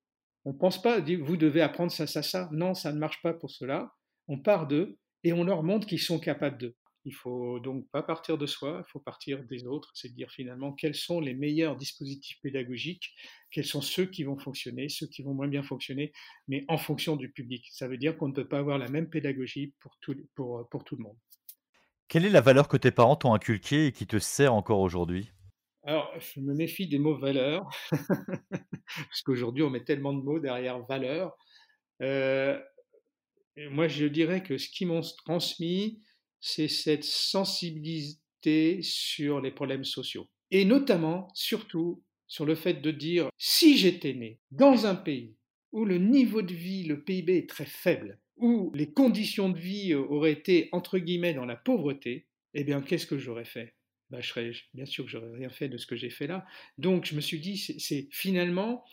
on 0.45 0.55
pense 0.55 0.81
pas, 0.81 1.01
vous 1.01 1.37
devez 1.37 1.61
apprendre 1.61 1.91
ça, 1.91 2.07
ça, 2.07 2.23
ça. 2.23 2.49
Non, 2.53 2.75
ça 2.75 2.93
ne 2.93 2.99
marche 2.99 3.21
pas 3.21 3.35
pour 3.35 3.51
cela 3.51 3.93
on 4.31 4.39
part 4.39 4.67
d'eux 4.67 4.97
et 5.25 5.33
on 5.33 5.45
leur 5.45 5.63
montre 5.63 5.87
qu'ils 5.87 6.01
sont 6.01 6.21
capables 6.21 6.57
d'eux. 6.57 6.77
Il 7.05 7.15
faut 7.15 7.59
donc 7.61 7.89
pas 7.91 8.03
partir 8.03 8.39
de 8.39 8.47
soi, 8.47 8.85
il 8.87 8.91
faut 8.91 9.01
partir 9.01 9.43
des 9.45 9.67
autres, 9.67 9.91
c'est 9.95 10.15
dire 10.15 10.31
finalement 10.31 10.73
quels 10.73 10.95
sont 10.95 11.19
les 11.19 11.35
meilleurs 11.35 11.77
dispositifs 11.77 12.39
pédagogiques, 12.43 13.11
quels 13.51 13.65
sont 13.65 13.81
ceux 13.81 14.05
qui 14.05 14.23
vont 14.23 14.39
fonctionner, 14.39 14.89
ceux 14.89 15.07
qui 15.07 15.23
vont 15.23 15.35
moins 15.35 15.49
bien 15.49 15.63
fonctionner, 15.63 16.13
mais 16.47 16.65
en 16.69 16.79
fonction 16.79 17.17
du 17.17 17.31
public. 17.33 17.67
Ça 17.73 17.89
veut 17.89 17.97
dire 17.97 18.17
qu'on 18.17 18.29
ne 18.29 18.35
peut 18.35 18.47
pas 18.47 18.59
avoir 18.59 18.79
la 18.79 18.89
même 18.89 19.09
pédagogie 19.09 19.75
pour 19.81 19.97
tout, 20.01 20.15
pour, 20.35 20.69
pour 20.69 20.85
tout 20.85 20.97
le 20.97 21.03
monde. 21.03 21.17
Quelle 22.07 22.25
est 22.25 22.31
la 22.31 22.43
valeur 22.43 22.69
que 22.69 22.77
tes 22.77 22.91
parents 22.91 23.17
t'ont 23.17 23.35
inculquée 23.35 23.87
et 23.87 23.93
qui 23.93 24.07
te 24.07 24.19
sert 24.19 24.55
encore 24.55 24.81
aujourd'hui? 24.81 25.33
Alors, 25.83 26.13
je 26.19 26.41
me 26.41 26.55
méfie 26.55 26.87
des 26.87 26.99
mots 26.99 27.17
valeur, 27.17 27.67
parce 27.91 29.23
qu'aujourd'hui, 29.25 29.63
on 29.63 29.71
met 29.71 29.85
tellement 29.85 30.13
de 30.13 30.23
mots 30.23 30.39
derrière 30.39 30.79
valeur. 30.85 31.35
Euh, 32.03 32.61
moi, 33.69 33.89
je 33.89 34.07
dirais 34.07 34.43
que 34.43 34.59
ce 34.59 34.69
qu'ils 34.69 34.87
m'ont 34.87 35.03
transmis, 35.25 36.01
c'est 36.41 36.69
cette 36.69 37.05
sensibilité 37.05 38.81
sur 38.83 39.41
les 39.41 39.51
problèmes 39.51 39.85
sociaux. 39.85 40.29
Et 40.51 40.65
notamment, 40.65 41.29
surtout, 41.35 42.03
sur 42.27 42.47
le 42.47 42.55
fait 42.55 42.75
de 42.75 42.91
dire, 42.91 43.29
si 43.39 43.77
j'étais 43.77 44.15
né 44.15 44.41
dans 44.51 44.87
un 44.87 44.95
pays 44.95 45.37
où 45.73 45.85
le 45.85 45.99
niveau 45.99 46.43
de 46.43 46.55
vie, 46.55 46.85
le 46.85 47.03
PIB 47.03 47.37
est 47.37 47.49
très 47.49 47.67
faible, 47.67 48.19
où 48.37 48.73
les 48.75 48.93
conditions 48.93 49.51
de 49.51 49.59
vie 49.59 49.95
auraient 49.95 50.33
été, 50.33 50.69
entre 50.73 50.99
guillemets, 50.99 51.35
dans 51.35 51.45
la 51.45 51.57
pauvreté, 51.57 52.27
eh 52.55 52.65
bien, 52.65 52.81
qu'est-ce 52.81 53.07
que 53.07 53.19
j'aurais 53.19 53.45
fait? 53.45 53.75
Ben, 54.11 54.21
je 54.21 54.33
Bien 54.75 54.87
sûr 54.87 55.05
que 55.05 55.11
j'aurais 55.11 55.31
rien 55.33 55.51
fait 55.51 55.69
de 55.69 55.77
ce 55.77 55.87
que 55.87 55.95
j'ai 55.95 56.11
fait 56.11 56.27
là. 56.27 56.45
Donc, 56.79 57.05
je 57.05 57.15
me 57.15 57.21
suis 57.21 57.39
dit, 57.39 57.57
c'est 57.57 58.09
finalement, 58.11 58.85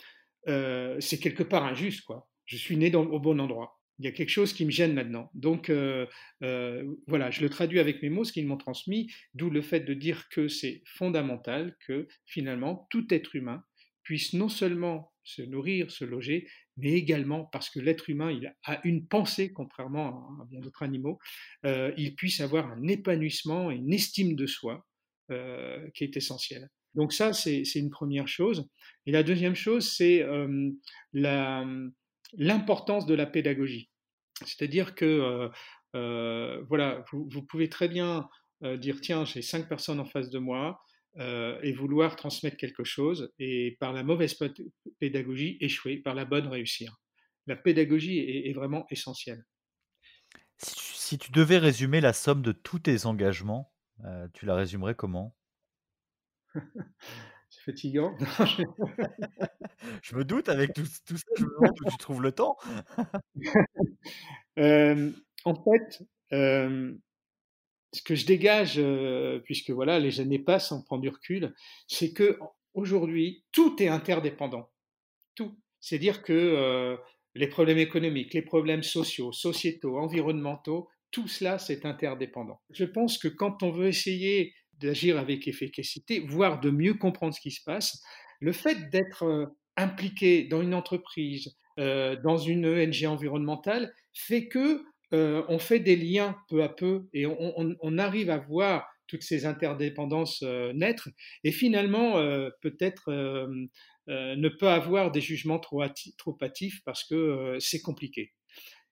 euh, 0.47 0.97
c'est 0.99 1.17
quelque 1.17 1.43
part 1.43 1.65
injuste, 1.65 2.01
quoi. 2.01 2.29
Je 2.45 2.57
suis 2.57 2.77
né 2.77 2.93
au 2.95 3.19
bon 3.19 3.39
endroit. 3.39 3.76
Il 3.99 4.05
y 4.05 4.07
a 4.07 4.11
quelque 4.11 4.29
chose 4.29 4.53
qui 4.53 4.65
me 4.65 4.71
gêne 4.71 4.95
là-dedans. 4.95 5.29
Donc 5.33 5.69
euh, 5.69 6.05
euh, 6.43 6.83
voilà, 7.07 7.31
je 7.31 7.41
le 7.41 7.49
traduis 7.49 7.79
avec 7.79 8.01
mes 8.01 8.09
mots, 8.09 8.23
ce 8.23 8.31
qu'ils 8.31 8.47
m'ont 8.47 8.57
transmis, 8.57 9.11
d'où 9.33 9.49
le 9.49 9.61
fait 9.61 9.81
de 9.81 9.93
dire 9.93 10.29
que 10.29 10.47
c'est 10.47 10.83
fondamental 10.85 11.75
que 11.85 12.07
finalement 12.25 12.87
tout 12.89 13.11
être 13.13 13.35
humain 13.35 13.63
puisse 14.03 14.33
non 14.33 14.49
seulement 14.49 15.11
se 15.23 15.41
nourrir, 15.41 15.91
se 15.91 16.05
loger, 16.05 16.47
mais 16.77 16.93
également 16.93 17.45
parce 17.45 17.69
que 17.69 17.79
l'être 17.79 18.09
humain 18.09 18.31
il 18.31 18.53
a 18.63 18.79
une 18.85 19.05
pensée, 19.05 19.51
contrairement 19.51 20.29
à 20.41 20.45
bien 20.45 20.61
d'autres 20.61 20.83
animaux, 20.83 21.19
euh, 21.65 21.91
il 21.97 22.15
puisse 22.15 22.39
avoir 22.39 22.71
un 22.71 22.87
épanouissement 22.87 23.71
et 23.71 23.75
une 23.75 23.93
estime 23.93 24.35
de 24.35 24.45
soi 24.45 24.85
qui 25.93 26.05
est 26.05 26.15
essentielle. 26.15 26.69
Donc 26.95 27.11
ça, 27.11 27.33
c'est 27.33 27.63
une 27.75 27.89
première 27.89 28.29
chose. 28.29 28.65
Et 29.05 29.11
la 29.11 29.23
deuxième 29.23 29.55
chose, 29.55 29.91
c'est 29.91 30.25
l'importance 32.33 33.05
de 33.05 33.15
la 33.15 33.25
pédagogie. 33.25 33.89
C'est-à-dire 34.45 34.95
que, 34.95 35.05
euh, 35.05 35.49
euh, 35.95 36.63
voilà, 36.69 37.03
vous, 37.11 37.41
pouvez 37.43 37.69
très 37.69 37.87
bien 37.87 38.29
euh, 38.63 38.77
dire, 38.77 39.01
tiens, 39.01 39.25
j'ai 39.25 39.41
cinq 39.41 39.67
personnes 39.67 39.99
en 39.99 40.05
face 40.05 40.29
de 40.29 40.39
moi, 40.39 40.81
et 41.63 41.73
vouloir 41.73 42.15
transmettre 42.15 42.57
quelque 42.57 42.83
chose, 42.83 43.33
et 43.39 43.75
par 43.79 43.91
la 43.91 44.03
mauvaise 44.03 44.37
pédagogie, 44.99 45.57
échouer, 45.61 45.97
par 45.97 46.13
la 46.13 46.25
bonne 46.25 46.45
réussir. 46.45 46.95
La 47.47 47.55
pédagogie 47.55 48.19
est, 48.19 48.53
vraiment 48.53 48.85
essentielle. 48.91 49.43
Si 50.59 51.17
tu, 51.17 51.31
devais 51.31 51.57
résumer 51.57 52.01
la 52.01 52.13
somme 52.13 52.43
de 52.43 52.51
tous 52.51 52.77
tes 52.77 53.07
engagements, 53.07 53.73
tu 54.35 54.45
la 54.45 54.53
résumerais 54.53 54.93
comment? 54.93 55.35
C'est 57.49 57.61
fatigant. 57.61 58.15
je 60.01 60.15
me 60.15 60.23
doute 60.23 60.49
avec 60.49 60.73
tout, 60.73 60.85
ça, 60.85 61.01
je 61.37 61.43
me 61.43 61.49
demande 61.49 61.77
où 61.81 61.89
tu 61.89 61.97
trouves 61.97 62.21
le 62.21 62.31
temps. 62.31 62.57
Euh, 64.59 65.11
en 65.45 65.53
fait, 65.53 66.03
euh, 66.33 66.91
ce 67.93 68.01
que 68.01 68.15
je 68.15 68.25
dégage, 68.25 68.79
euh, 68.79 69.37
puisque 69.45 69.69
voilà, 69.69 69.99
les 69.99 70.19
années 70.19 70.39
passent, 70.39 70.71
on 70.71 70.81
prend 70.81 70.97
du 70.97 71.09
recul, 71.09 71.53
c'est 71.87 72.11
que 72.11 72.39
aujourd'hui, 72.73 73.45
tout 73.51 73.75
est 73.83 73.87
interdépendant. 73.87 74.71
Tout. 75.35 75.55
C'est-à-dire 75.79 76.23
que 76.23 76.97
les 77.35 77.47
problèmes 77.47 77.77
économiques, 77.77 78.33
les 78.33 78.41
problèmes 78.41 78.81
sociaux, 78.81 79.31
sociétaux, 79.31 79.99
environnementaux, 79.99 80.89
tout 81.11 81.27
cela, 81.27 81.59
c'est 81.59 81.85
interdépendant. 81.85 82.59
Je 82.71 82.85
pense 82.85 83.19
que 83.19 83.27
quand 83.27 83.61
on 83.61 83.69
veut 83.69 83.87
essayer 83.87 84.55
d'agir 84.79 85.17
avec 85.17 85.47
efficacité, 85.47 86.19
voire 86.19 86.59
de 86.59 86.69
mieux 86.69 86.93
comprendre 86.93 87.33
ce 87.33 87.41
qui 87.41 87.51
se 87.51 87.63
passe, 87.63 88.01
le 88.39 88.51
fait 88.51 88.89
d'être 88.89 89.23
euh, 89.23 89.45
impliqué 89.75 90.43
dans 90.43 90.61
une 90.61 90.73
entreprise, 90.73 91.55
euh, 91.79 92.15
dans 92.23 92.37
une 92.37 92.65
ONG 92.65 93.05
environnementale, 93.05 93.93
fait 94.13 94.47
que 94.47 94.83
euh, 95.13 95.43
on 95.47 95.59
fait 95.59 95.79
des 95.79 95.95
liens 95.95 96.35
peu 96.49 96.63
à 96.63 96.69
peu 96.69 97.07
et 97.13 97.25
on, 97.25 97.97
arrive 97.97 98.29
à 98.29 98.37
voir 98.37 98.87
toutes 99.07 99.23
ces 99.23 99.45
interdépendances 99.45 100.43
naître 100.73 101.07
et 101.45 101.53
finalement 101.53 102.15
peut-être 102.61 103.09
ne 104.07 104.49
pas 104.49 104.75
avoir 104.75 105.11
des 105.11 105.21
jugements 105.21 105.59
trop, 105.59 105.81
trop 106.17 106.37
hâtifs 106.41 106.81
parce 106.83 107.05
que 107.05 107.55
c'est 107.61 107.79
compliqué. 107.79 108.33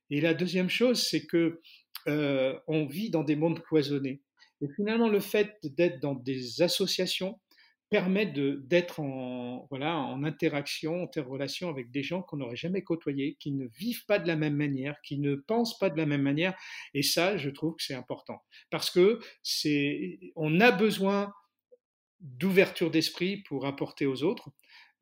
Et 0.10 0.22
la 0.22 0.34
deuxième 0.34 0.70
chose, 0.70 1.04
c'est 1.04 1.26
que 1.26 1.60
on 2.08 2.86
vit 2.86 3.10
dans 3.10 3.26
des 3.26 3.36
mondes 3.36 3.62
cloisonnés. 3.62 4.22
Et 4.62 4.68
finalement, 4.76 5.10
le 5.10 5.20
fait 5.20 5.58
d'être 5.64 6.00
dans 6.00 6.16
des 6.16 6.62
associations 6.62 7.40
permet 7.90 8.26
d'être 8.26 9.00
en, 9.00 9.68
voilà, 9.70 9.98
en 9.98 10.24
interaction, 10.24 11.02
en 11.02 11.04
interrelation 11.04 11.70
avec 11.70 11.92
des 11.92 12.04
gens 12.04 12.22
qu'on 12.22 12.38
n'aurait 12.38 12.56
jamais 12.56 12.82
côtoyés, 12.82 13.38
qui 13.40 13.52
ne 13.52 13.68
vivent 13.68 14.06
pas 14.06 14.20
de 14.20 14.28
la 14.28 14.36
même 14.36 14.56
manière, 14.56 15.00
qui 15.02 15.20
ne 15.20 15.36
pensent 15.36 15.78
pas 15.78 15.90
de 15.90 15.98
la 15.98 16.06
même 16.06 16.24
manière. 16.24 16.56
Et 16.94 17.04
ça, 17.04 17.38
je 17.38 17.50
trouve 17.50 17.76
que 17.76 17.84
c'est 17.84 17.94
important. 17.94 18.42
Parce 18.72 18.90
que 18.90 19.20
c'est, 19.44 20.20
on 20.36 20.60
a 20.60 20.72
besoin 20.72 21.32
d'ouverture 22.20 22.90
d'esprit 22.90 23.44
pour 23.44 23.66
apporter 23.66 24.06
aux 24.06 24.24
autres. 24.24 24.50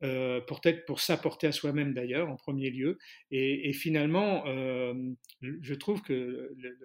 Euh, 0.02 0.40
peut-être 0.42 0.84
pour 0.84 1.00
s'apporter 1.00 1.46
à 1.46 1.52
soi-même 1.52 1.94
d'ailleurs 1.94 2.28
en 2.28 2.36
premier 2.36 2.68
lieu. 2.68 2.98
Et, 3.30 3.72
finalement, 3.72 4.44
euh, 4.46 4.92
je 5.40 5.74
trouve 5.74 6.02
que 6.02 6.52
le, 6.58 6.78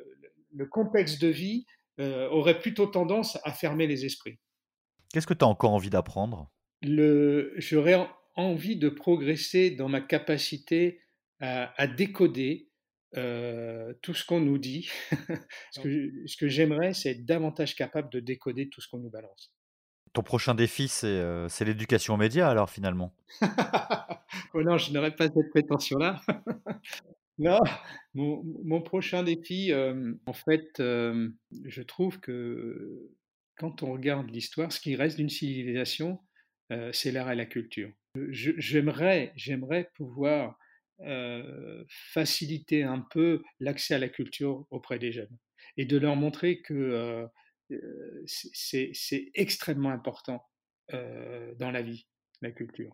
le, 0.54 0.66
contexte 0.68 1.22
de 1.22 1.28
vie 1.28 1.66
aurait 2.00 2.60
plutôt 2.60 2.88
tendance 2.88 3.38
à 3.44 3.52
fermer 3.52 3.88
les 3.88 4.06
esprits. 4.06 4.40
Qu'est-ce 5.12 5.28
que 5.28 5.34
tu 5.34 5.44
as 5.44 5.48
encore 5.48 5.72
envie 5.72 5.90
d'apprendre? 5.90 6.50
J'aurais 6.82 8.08
envie 8.36 8.78
de 8.78 8.90
progresser 8.90 9.72
dans 9.72 9.90
ma 9.90 10.02
capacité 10.02 11.02
à, 11.42 11.88
décoder 11.88 12.70
euh, 13.18 13.94
tout 14.02 14.14
ce 14.14 14.26
qu'on 14.26 14.40
nous 14.40 14.58
dit. 14.58 14.90
ce 15.72 15.80
que, 15.80 16.12
ce 16.26 16.38
que 16.38 16.48
j'aimerais, 16.48 16.94
c'est 16.94 17.12
être 17.12 17.26
davantage 17.26 17.76
capable 17.76 18.10
de 18.12 18.20
décoder 18.20 18.70
tout 18.70 18.82
ce 18.82 18.88
qu'on 18.88 19.00
nous 19.00 19.10
balance. 19.10 19.54
Ton 20.14 20.24
prochain 20.24 20.56
défi, 20.56 20.88
c'est 20.88 21.08
euh, 21.08 21.48
l'éducation 21.62 22.16
aux 22.16 22.18
médias, 22.18 22.50
alors 22.50 22.70
finalement? 22.70 23.14
Oh 24.54 24.64
Non, 24.64 24.78
je 24.78 24.92
n'aurais 24.92 25.16
pas 25.16 25.26
cette 25.26 25.50
prétention-là. 25.52 26.22
Non, 27.40 27.62
mon, 28.14 28.82
prochain 28.82 29.24
défi, 29.24 29.72
euh, 29.72 30.14
en 30.26 30.34
fait, 30.34 30.80
euh, 30.82 31.30
je 31.64 31.82
trouve 31.82 32.20
que 32.20 33.10
quand 33.56 33.82
on 33.82 33.94
regarde 33.94 34.30
l'histoire, 34.30 34.74
ce 34.74 34.82
qui 34.82 34.98
reste 34.98 35.16
d'une 35.16 35.30
civilisation, 35.30 36.20
euh, 36.74 36.92
c'est 36.92 37.14
l'art 37.14 37.32
et 37.32 37.36
la 37.36 37.46
culture. 37.46 37.92
J'aimerais, 38.30 39.32
j'aimerais 39.36 39.90
pouvoir 39.96 40.58
faciliter 41.88 42.84
un 42.84 43.00
peu 43.00 43.42
l'accès 43.62 43.94
à 43.94 44.00
la 44.00 44.10
culture 44.10 44.68
auprès 44.70 45.00
des 45.00 45.14
jeunes 45.14 45.38
et 45.78 45.86
de 45.86 45.98
leur 45.98 46.18
montrer 46.18 46.62
que 46.62 47.26
c'est 48.26 49.32
extrêmement 49.34 49.92
important 49.92 50.44
dans 50.92 51.72
la 51.72 51.82
vie, 51.82 52.06
la 52.42 52.52
culture. 52.52 52.94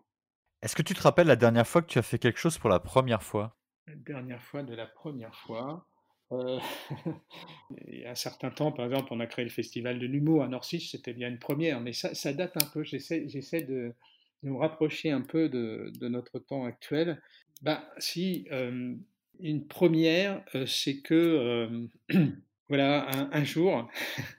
Est-ce 0.62 0.76
que 0.76 0.82
tu 0.82 0.94
te 0.94 1.02
rappelles 1.02 1.26
la 1.26 1.34
dernière 1.34 1.66
fois 1.66 1.82
que 1.82 1.88
tu 1.88 1.98
as 1.98 2.02
fait 2.02 2.20
quelque 2.20 2.38
chose 2.38 2.58
pour 2.58 2.70
la 2.70 2.78
première 2.78 3.24
fois? 3.24 3.58
Dernière 3.94 4.42
fois 4.42 4.62
de 4.62 4.74
la 4.74 4.86
première 4.86 5.34
fois. 5.34 5.86
Euh, 6.32 6.58
il 7.86 8.00
y 8.00 8.04
a 8.04 8.10
un 8.10 8.16
certain 8.16 8.50
temps, 8.50 8.72
par 8.72 8.86
exemple, 8.86 9.08
on 9.12 9.20
a 9.20 9.26
créé 9.26 9.44
le 9.44 9.50
festival 9.50 9.98
de 9.98 10.06
l'humour 10.06 10.42
à 10.42 10.48
Norcis, 10.48 10.80
c'était 10.80 11.12
bien 11.12 11.28
une 11.28 11.38
première, 11.38 11.80
mais 11.80 11.92
ça, 11.92 12.32
date 12.32 12.56
un 12.56 12.66
peu. 12.66 12.82
J'essaie, 12.82 13.20
de, 13.20 13.94
de, 14.42 14.50
me 14.50 14.56
rapprocher 14.56 15.10
un 15.10 15.22
peu 15.22 15.48
de, 15.48 16.08
notre 16.08 16.38
temps 16.38 16.64
actuel. 16.64 17.22
Ben, 17.62 17.82
si, 17.98 18.46
euh, 18.50 18.94
une 19.40 19.66
première, 19.66 20.44
euh, 20.54 20.66
c'est 20.66 21.00
que, 21.00 21.88
voilà, 22.68 23.08
un, 23.32 23.44
jour, 23.44 23.88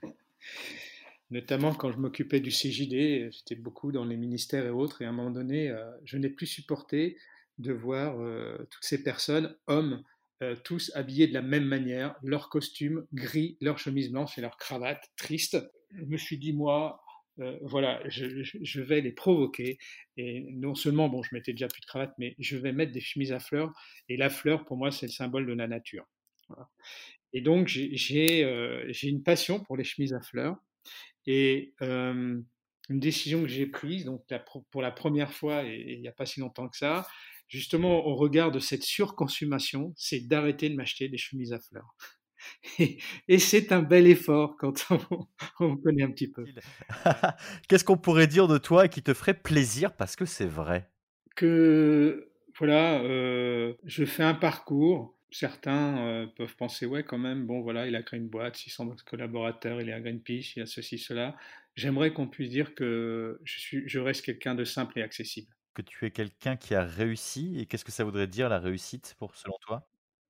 notamment 1.31 1.73
quand 1.73 1.91
je 1.91 1.97
m'occupais 1.97 2.41
du 2.41 2.49
CJD, 2.49 3.31
j'étais 3.31 3.55
beaucoup 3.55 3.93
dans 3.93 4.03
les 4.03 4.17
ministères 4.17 4.65
et 4.65 4.71
autres, 4.71 5.01
et 5.01 5.05
à 5.05 5.09
un 5.09 5.13
moment 5.13 5.31
donné, 5.31 5.73
je 6.03 6.17
n'ai 6.17 6.29
plus 6.29 6.47
supporté 6.47 7.17
de 7.57 7.73
voir 7.73 8.19
euh, 8.19 8.57
toutes 8.69 8.83
ces 8.83 9.03
personnes, 9.03 9.55
hommes, 9.67 10.03
euh, 10.43 10.55
tous 10.63 10.91
habillés 10.95 11.27
de 11.27 11.33
la 11.33 11.41
même 11.41 11.65
manière, 11.65 12.15
leur 12.21 12.49
costume 12.49 13.07
gris, 13.13 13.57
leur 13.61 13.79
chemise 13.79 14.11
blanche 14.11 14.37
et 14.37 14.41
leur 14.41 14.57
cravate 14.57 15.03
triste. 15.15 15.57
Je 15.91 16.05
me 16.05 16.17
suis 16.17 16.37
dit, 16.37 16.53
moi, 16.53 17.01
euh, 17.39 17.57
voilà, 17.63 18.01
je, 18.07 18.81
vais 18.81 19.01
les 19.01 19.11
provoquer. 19.11 19.79
Et 20.15 20.45
non 20.51 20.75
seulement, 20.75 21.09
bon, 21.09 21.23
je 21.23 21.33
mettais 21.33 21.53
déjà 21.53 21.67
plus 21.67 21.81
de 21.81 21.85
cravate, 21.85 22.13
mais 22.19 22.35
je 22.39 22.57
vais 22.57 22.71
mettre 22.71 22.91
des 22.91 23.01
chemises 23.01 23.31
à 23.31 23.39
fleurs. 23.39 23.71
Et 24.09 24.17
la 24.17 24.29
fleur, 24.29 24.65
pour 24.65 24.77
moi, 24.77 24.91
c'est 24.91 25.07
le 25.07 25.11
symbole 25.11 25.47
de 25.47 25.53
la 25.53 25.67
nature. 25.67 26.05
Et 27.33 27.41
donc, 27.41 27.67
j'ai 27.67 28.43
une 29.03 29.23
passion 29.23 29.59
pour 29.59 29.75
les 29.75 29.83
chemises 29.83 30.13
à 30.13 30.21
fleurs. 30.21 30.57
Et 31.25 31.73
une 32.89 32.99
décision 32.99 33.41
que 33.41 33.47
j'ai 33.47 33.65
prise, 33.65 34.05
donc 34.05 34.23
pour 34.71 34.81
la 34.81 34.91
première 34.91 35.33
fois, 35.33 35.65
et 35.65 35.93
il 35.93 36.01
n'y 36.01 36.07
a 36.07 36.13
pas 36.13 36.25
si 36.25 36.39
longtemps 36.39 36.69
que 36.69 36.77
ça, 36.77 37.05
justement 37.47 38.05
au 38.05 38.15
regard 38.15 38.51
de 38.51 38.59
cette 38.59 38.83
surconsommation, 38.83 39.93
c'est 39.95 40.27
d'arrêter 40.27 40.69
de 40.69 40.75
m'acheter 40.75 41.09
des 41.09 41.17
chemises 41.17 41.53
à 41.53 41.59
fleurs. 41.59 41.95
Et, 43.27 43.39
c'est 43.39 43.71
un 43.71 43.81
bel 43.81 44.07
effort 44.07 44.57
quand 44.57 44.85
on, 45.59 45.75
connaît 45.77 46.03
un 46.03 46.11
petit 46.11 46.31
peu. 46.31 46.45
Qu'est-ce 47.67 47.83
qu'on 47.83 47.97
pourrait 47.97 48.27
dire 48.27 48.47
de 48.47 48.57
toi 48.57 48.87
qui 48.87 49.01
te 49.01 49.13
ferait 49.13 49.33
plaisir 49.33 49.95
parce 49.95 50.15
que 50.15 50.25
c'est 50.25 50.45
vrai? 50.45 50.89
Que 51.35 52.31
voilà, 52.57 53.01
euh, 53.01 53.73
je 53.83 54.05
fais 54.05 54.23
un 54.23 54.33
parcours. 54.33 55.15
Certains 55.29 55.97
euh, 55.99 56.27
peuvent 56.37 56.55
penser, 56.55 56.85
ouais, 56.85 57.03
quand 57.03 57.17
même, 57.17 57.45
bon, 57.45 57.61
voilà, 57.61 57.85
il 57.85 57.95
a 57.95 58.01
créé 58.01 58.19
une 58.19 58.29
boîte, 58.29 58.55
600 58.55 58.95
collaborateurs, 59.05 59.81
il 59.81 59.89
est 59.89 59.93
à 59.93 59.99
Greenpeace, 59.99 60.55
il 60.55 60.61
a 60.61 60.65
ceci, 60.65 60.97
cela. 60.97 61.35
J'aimerais 61.75 62.13
qu'on 62.13 62.27
puisse 62.27 62.49
dire 62.49 62.73
que 62.73 63.39
je, 63.43 63.59
suis, 63.59 63.83
je 63.87 63.99
reste 63.99 64.25
quelqu'un 64.25 64.55
de 64.55 64.63
simple 64.63 64.97
et 64.99 65.01
accessible 65.01 65.56
que 65.77 65.83
tu 65.83 66.05
es 66.07 66.11
quelqu'un 66.11 66.55
qui 66.55 66.73
a 66.73 66.83
réussi 66.83 67.59
et 67.59 67.67
qu'est-ce 67.67 67.85
que 67.85 67.91
ça 67.91 68.03
voudrait 68.03 68.25
dire 68.25 68.49
la 68.49 68.57
réussite 68.57 69.15
pour 69.19 69.35
selon 69.35 69.55
toi? 69.61 69.87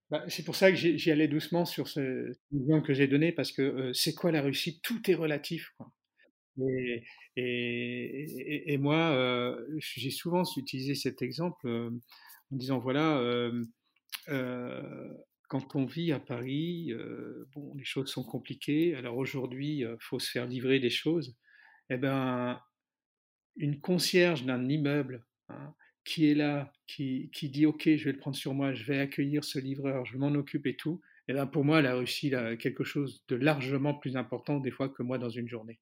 Bah, 0.09 0.25
c'est 0.27 0.43
pour 0.43 0.57
ça 0.57 0.71
que 0.71 0.77
j'y 0.77 1.11
allais 1.11 1.29
doucement 1.29 1.63
sur 1.63 1.87
ce 1.87 2.33
exemple 2.53 2.85
que 2.85 2.93
j'ai 2.93 3.07
donné 3.07 3.31
parce 3.31 3.53
que 3.53 3.93
c'est 3.93 4.13
quoi 4.13 4.31
la 4.31 4.41
réussite? 4.41 4.81
Tout 4.81 5.09
est 5.09 5.15
relatif. 5.15 5.73
Et, 7.37 8.73
et, 8.73 8.77
moi, 8.77 9.57
j'ai 9.79 10.11
souvent 10.11 10.43
utilisé 10.57 10.95
cet 10.95 11.21
exemple 11.21 11.69
en 11.69 12.55
disant 12.55 12.79
voilà, 12.79 13.21
quand 14.27 15.75
on 15.75 15.85
vit 15.85 16.11
à 16.11 16.19
Paris, 16.19 16.91
bon, 17.53 17.73
les 17.77 17.85
choses 17.85 18.09
sont 18.09 18.23
compliquées. 18.23 18.95
Alors 18.95 19.15
aujourd'hui, 19.15 19.79
il 19.79 19.97
faut 20.01 20.19
se 20.19 20.29
faire 20.29 20.45
livrer 20.45 20.79
des 20.79 20.89
choses. 20.89 21.37
Eh 21.89 21.95
ben, 21.95 22.59
une 23.55 23.79
concierge 23.79 24.43
d'un 24.43 24.67
immeuble 24.67 25.25
qui 26.03 26.31
est 26.31 26.35
là, 26.35 26.71
qui, 26.87 27.29
qui, 27.33 27.49
dit 27.49 27.65
OK, 27.65 27.83
je 27.83 28.05
vais 28.05 28.13
le 28.13 28.17
prendre 28.17 28.37
sur 28.37 28.53
moi, 28.53 28.73
je 28.73 28.85
vais 28.85 28.99
accueillir 28.99 29.43
ce 29.43 29.59
livreur, 29.59 30.05
je 30.05 30.17
m'en 30.17 30.29
occupe 30.29 30.65
et 30.65 30.75
tout. 30.75 31.01
Et 31.27 31.31
eh 31.31 31.33
ben, 31.33 31.45
pour 31.45 31.65
moi, 31.65 31.79
elle 31.79 31.87
a 31.87 31.95
réussi 31.95 32.31
quelque 32.59 32.85
chose 32.85 33.25
de 33.27 33.35
largement 33.35 33.93
plus 33.93 34.15
important 34.15 34.61
des 34.61 34.71
fois 34.71 34.87
que 34.87 35.03
moi 35.03 35.17
dans 35.17 35.29
une 35.29 35.49
journée. 35.49 35.81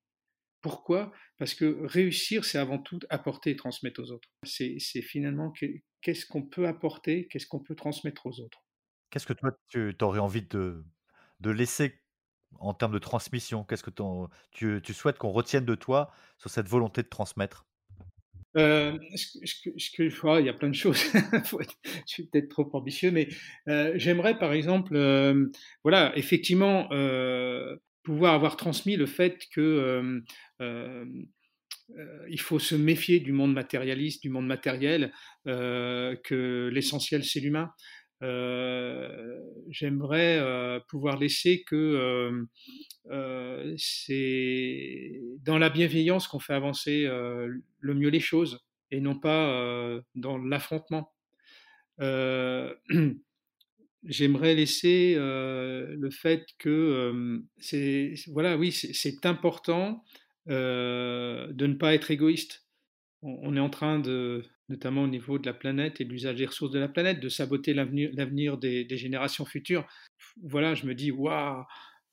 Pourquoi? 0.61 1.11
Parce 1.37 1.53
que 1.53 1.85
réussir, 1.85 2.43
c'est 2.43 2.57
avant 2.57 2.79
tout 2.79 2.99
apporter 3.11 3.51
et 3.51 3.55
transmettre 3.55 4.01
aux 4.01 4.09
autres. 4.09 4.27
C'est 4.41 4.79
finalement 5.03 5.53
qu'est-ce 6.01 6.25
qu'on 6.25 6.41
peut 6.41 6.67
apporter, 6.67 7.27
qu'est-ce 7.27 7.45
qu'on 7.45 7.59
peut 7.59 7.75
transmettre 7.75 8.25
aux 8.25 8.39
autres. 8.39 8.63
Qu'est-ce 9.11 9.27
que 9.27 9.33
toi, 9.33 9.51
tu 9.69 9.95
aurais 10.01 10.17
envie 10.17 10.41
de, 10.41 10.83
de 11.39 11.49
laisser 11.51 12.01
en 12.57 12.73
termes 12.73 12.93
de 12.93 12.99
transmission? 12.99 13.63
Qu'est-ce 13.63 13.83
que 13.83 13.91
tu, 14.51 14.81
tu 14.81 14.93
souhaites 14.93 15.19
qu'on 15.19 15.31
retienne 15.31 15.65
de 15.65 15.75
toi 15.75 16.11
sur 16.39 16.49
cette 16.49 16.67
volonté 16.67 17.03
de 17.03 17.09
transmettre? 17.09 17.64
Euh, 18.57 18.97
ce 19.15 20.39
il 20.39 20.45
y 20.45 20.49
a 20.49 20.53
plein 20.53 20.69
de 20.69 20.75
choses. 20.75 21.03
je 21.13 22.03
suis 22.05 22.23
peut-être 22.27 22.49
trop 22.49 22.69
ambitieux, 22.73 23.11
mais 23.11 23.27
euh, 23.67 23.93
j'aimerais, 23.95 24.37
par 24.37 24.53
exemple, 24.53 24.95
euh, 24.95 25.47
voilà, 25.83 26.17
effectivement, 26.17 26.89
pouvoir 28.03 28.33
avoir 28.33 28.55
transmis 28.55 28.95
le 28.95 29.05
fait 29.05 29.39
que 29.53 30.21
il 32.29 32.39
faut 32.39 32.59
se 32.59 32.75
méfier 32.75 33.19
du 33.19 33.31
monde 33.31 33.53
matérialiste, 33.53 34.21
du 34.21 34.29
monde 34.29 34.47
matériel, 34.47 35.11
que 35.45 36.69
l'essentiel 36.71 37.23
c'est 37.23 37.39
l'humain. 37.39 37.71
J'aimerais 39.69 40.81
pouvoir 40.87 41.17
laisser 41.17 41.63
que 41.67 42.45
c'est 43.77 45.21
dans 45.43 45.57
la 45.57 45.69
bienveillance 45.69 46.27
qu'on 46.27 46.39
fait 46.39 46.53
avancer 46.53 47.05
le 47.05 47.93
mieux 47.93 48.09
les 48.09 48.19
choses 48.19 48.65
et 48.91 48.99
non 48.99 49.17
pas 49.17 50.01
dans 50.15 50.37
l'affrontement. 50.37 51.13
J'aimerais 54.03 54.53
laisser 54.55 55.15
le 55.17 56.09
fait 56.11 56.45
que 56.59 57.41
c'est 57.57 58.13
voilà 58.27 58.57
oui 58.57 58.71
c'est 58.71 59.25
important 59.25 60.03
de 60.47 61.65
ne 61.65 61.73
pas 61.73 61.93
être 61.93 62.11
égoïste. 62.11 62.65
On, 63.21 63.55
est 63.55 63.59
en 63.59 63.71
train 63.71 63.99
de 63.99 64.43
notamment 64.69 65.03
au 65.03 65.07
niveau 65.07 65.39
de 65.39 65.45
la 65.45 65.53
planète 65.53 66.01
et 66.01 66.05
de 66.05 66.09
l'usage 66.09 66.35
des 66.35 66.45
ressources 66.45 66.71
de 66.71 66.79
la 66.79 66.87
planète, 66.87 67.19
de 67.19 67.29
saboter 67.29 67.73
l'avenir 67.73 68.57
des, 68.57 68.83
des, 68.83 68.97
générations 68.97 69.45
futures. 69.45 69.85
Voilà, 70.43 70.73
je 70.73 70.85
me 70.85 70.95
dis, 70.95 71.11
waouh, 71.11 71.63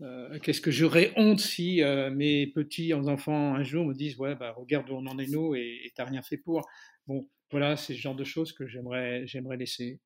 euh, 0.02 0.38
qu'est-ce 0.40 0.60
que 0.60 0.70
j'aurais 0.70 1.12
honte 1.16 1.40
si 1.40 1.82
euh, 1.82 2.10
mes 2.10 2.46
petits 2.48 2.92
enfants 2.92 3.54
un 3.54 3.62
jour 3.62 3.86
me 3.86 3.94
disent 3.94 4.18
ouais 4.18 4.34
bah 4.34 4.52
regarde 4.56 4.90
où 4.90 4.94
on 4.94 5.06
en 5.06 5.18
est 5.18 5.30
nous 5.30 5.54
et 5.54 5.92
t'as 5.94 6.04
rien 6.04 6.22
fait 6.22 6.36
pour. 6.36 6.68
Bon 7.06 7.28
voilà 7.50 7.76
c'est 7.76 7.94
ce 7.94 7.98
genre 8.00 8.16
de 8.16 8.24
choses 8.24 8.52
que 8.52 8.66
j'aimerais 8.66 9.26
j'aimerais 9.26 9.56
laisser. 9.56 10.00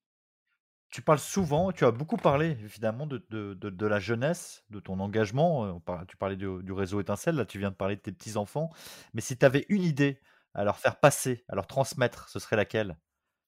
Tu 0.91 1.03
parles 1.03 1.19
souvent, 1.19 1.73
tu 1.73 1.85
as 1.85 1.91
beaucoup 1.91 2.17
parlé 2.17 2.51
évidemment 2.63 3.07
de, 3.07 3.25
de, 3.31 3.55
de, 3.55 3.87
la 3.87 3.99
jeunesse, 3.99 4.65
de 4.71 4.79
ton 4.81 5.01
engagement. 5.01 5.67
Euh, 5.67 6.05
tu 6.07 6.17
parlais 6.17 6.37
du, 6.37 6.47
du, 6.63 6.73
réseau 6.73 7.01
étincelle, 7.01 7.35
là 7.35 7.45
tu 7.45 7.59
viens 7.59 7.71
de 7.71 7.77
parler 7.77 7.97
de 7.97 8.01
tes 8.01 8.13
petits 8.13 8.37
enfants. 8.37 8.71
Mais 9.13 9.21
si 9.21 9.37
tu 9.37 9.45
avais 9.45 9.67
une 9.69 9.83
idée 9.83 10.21
à 10.55 10.65
leur 10.65 10.79
faire 10.79 11.01
passer, 11.01 11.45
à 11.49 11.55
leur 11.55 11.67
transmettre, 11.67 12.29
ce 12.29 12.39
serait 12.39 12.57
laquelle? 12.57 12.97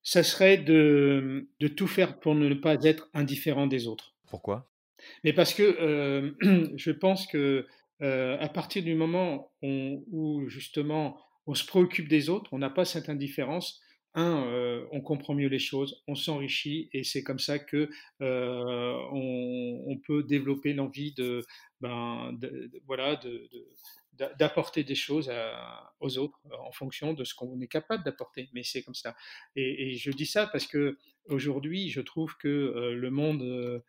Ça 0.02 0.22
serait 0.22 0.58
de, 0.58 1.48
de 1.61 1.68
tout 1.68 1.87
faire 1.87 2.18
pour 2.18 2.34
ne 2.34 2.52
pas 2.54 2.76
être 2.82 3.08
indifférent 3.14 3.66
des 3.66 3.87
autres. 3.87 4.14
Pourquoi? 4.28 4.70
Mais 5.24 5.32
parce 5.32 5.54
que 5.54 5.62
euh, 5.62 6.32
je 6.76 6.90
pense 6.90 7.26
que 7.26 7.66
euh, 8.02 8.37
à 8.38 8.48
partir 8.48 8.82
du 8.82 8.94
moment 8.94 9.52
où 9.62 10.48
justement 10.48 11.18
on 11.46 11.54
se 11.54 11.64
préoccupe 11.64 12.08
des 12.08 12.28
autres, 12.28 12.52
on 12.52 12.58
n'a 12.58 12.70
pas 12.70 12.84
cette 12.84 13.08
indifférence. 13.08 13.80
Un, 14.14 14.46
euh, 14.46 14.87
on 14.90 15.00
comprend 15.00 15.34
mieux 15.34 15.48
les 15.48 15.58
choses, 15.58 16.02
on 16.08 16.14
s'enrichit 16.14 16.88
et 16.92 17.04
c'est 17.04 17.22
comme 17.22 17.38
ça 17.38 17.58
que 17.58 17.90
on, 18.20 20.00
peut 20.06 20.22
développer 20.22 20.72
l'envie 20.72 21.12
de, 21.12 21.44
ben, 21.80 22.32
voilà, 22.87 23.20
d'apporter 24.38 24.82
des 24.84 24.94
choses 24.94 25.30
aux 26.00 26.18
autres 26.18 26.40
en 26.58 26.72
fonction 26.72 27.12
de 27.12 27.24
ce 27.24 27.34
qu'on 27.34 27.61
est 27.61 27.68
capable 27.68 28.02
d'apporter. 28.04 28.48
Mais 28.54 28.62
c'est 28.62 28.82
comme 28.82 28.94
ça. 28.94 29.14
Et, 29.56 29.94
je 29.96 30.11
dis 30.11 30.26
ça 30.26 30.46
parce 30.46 30.66
que 30.66 30.96
aujourd'hui, 31.26 31.90
je 31.90 32.00
trouve 32.00 32.34
que 32.38 32.94
le 32.94 33.11
monde 33.11 33.82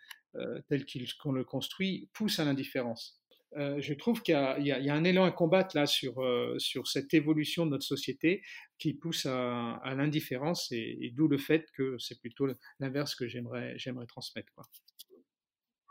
tel 0.68 0.86
qu'on 1.22 1.32
le 1.32 1.44
construit 1.44 2.10
pousse 2.14 2.40
à 2.40 2.46
l'indifférence. 2.46 3.20
Euh, 3.58 3.82
je 3.82 3.94
trouve 3.96 4.22
qu'il 4.22 4.36
y, 4.60 4.68
y, 4.68 4.90
a 4.90 4.94
un 4.94 5.04
élan 5.04 5.24
à 5.24 5.32
combattre 5.32 5.76
là 5.76 5.88
sur, 5.88 6.20
euh, 6.20 6.56
sur 6.60 6.88
cette 6.88 7.14
évolution 7.16 7.66
de 7.66 7.72
notre 7.72 7.86
société 7.86 8.44
qui 8.78 8.94
pousse 8.94 9.26
à, 9.26 9.74
à 9.78 9.96
l'indifférence 9.96 10.72
et, 10.72 11.12
d'où 11.16 11.28
le 11.28 11.40
fait 11.40 11.66
que 11.74 11.98
c'est 11.98 12.20
plutôt 12.20 12.48
l'inverse 12.80 13.16
que 13.16 13.28
j'aimerais, 13.28 13.76
transmettre. 14.08 14.52
Quoi. 14.54 14.66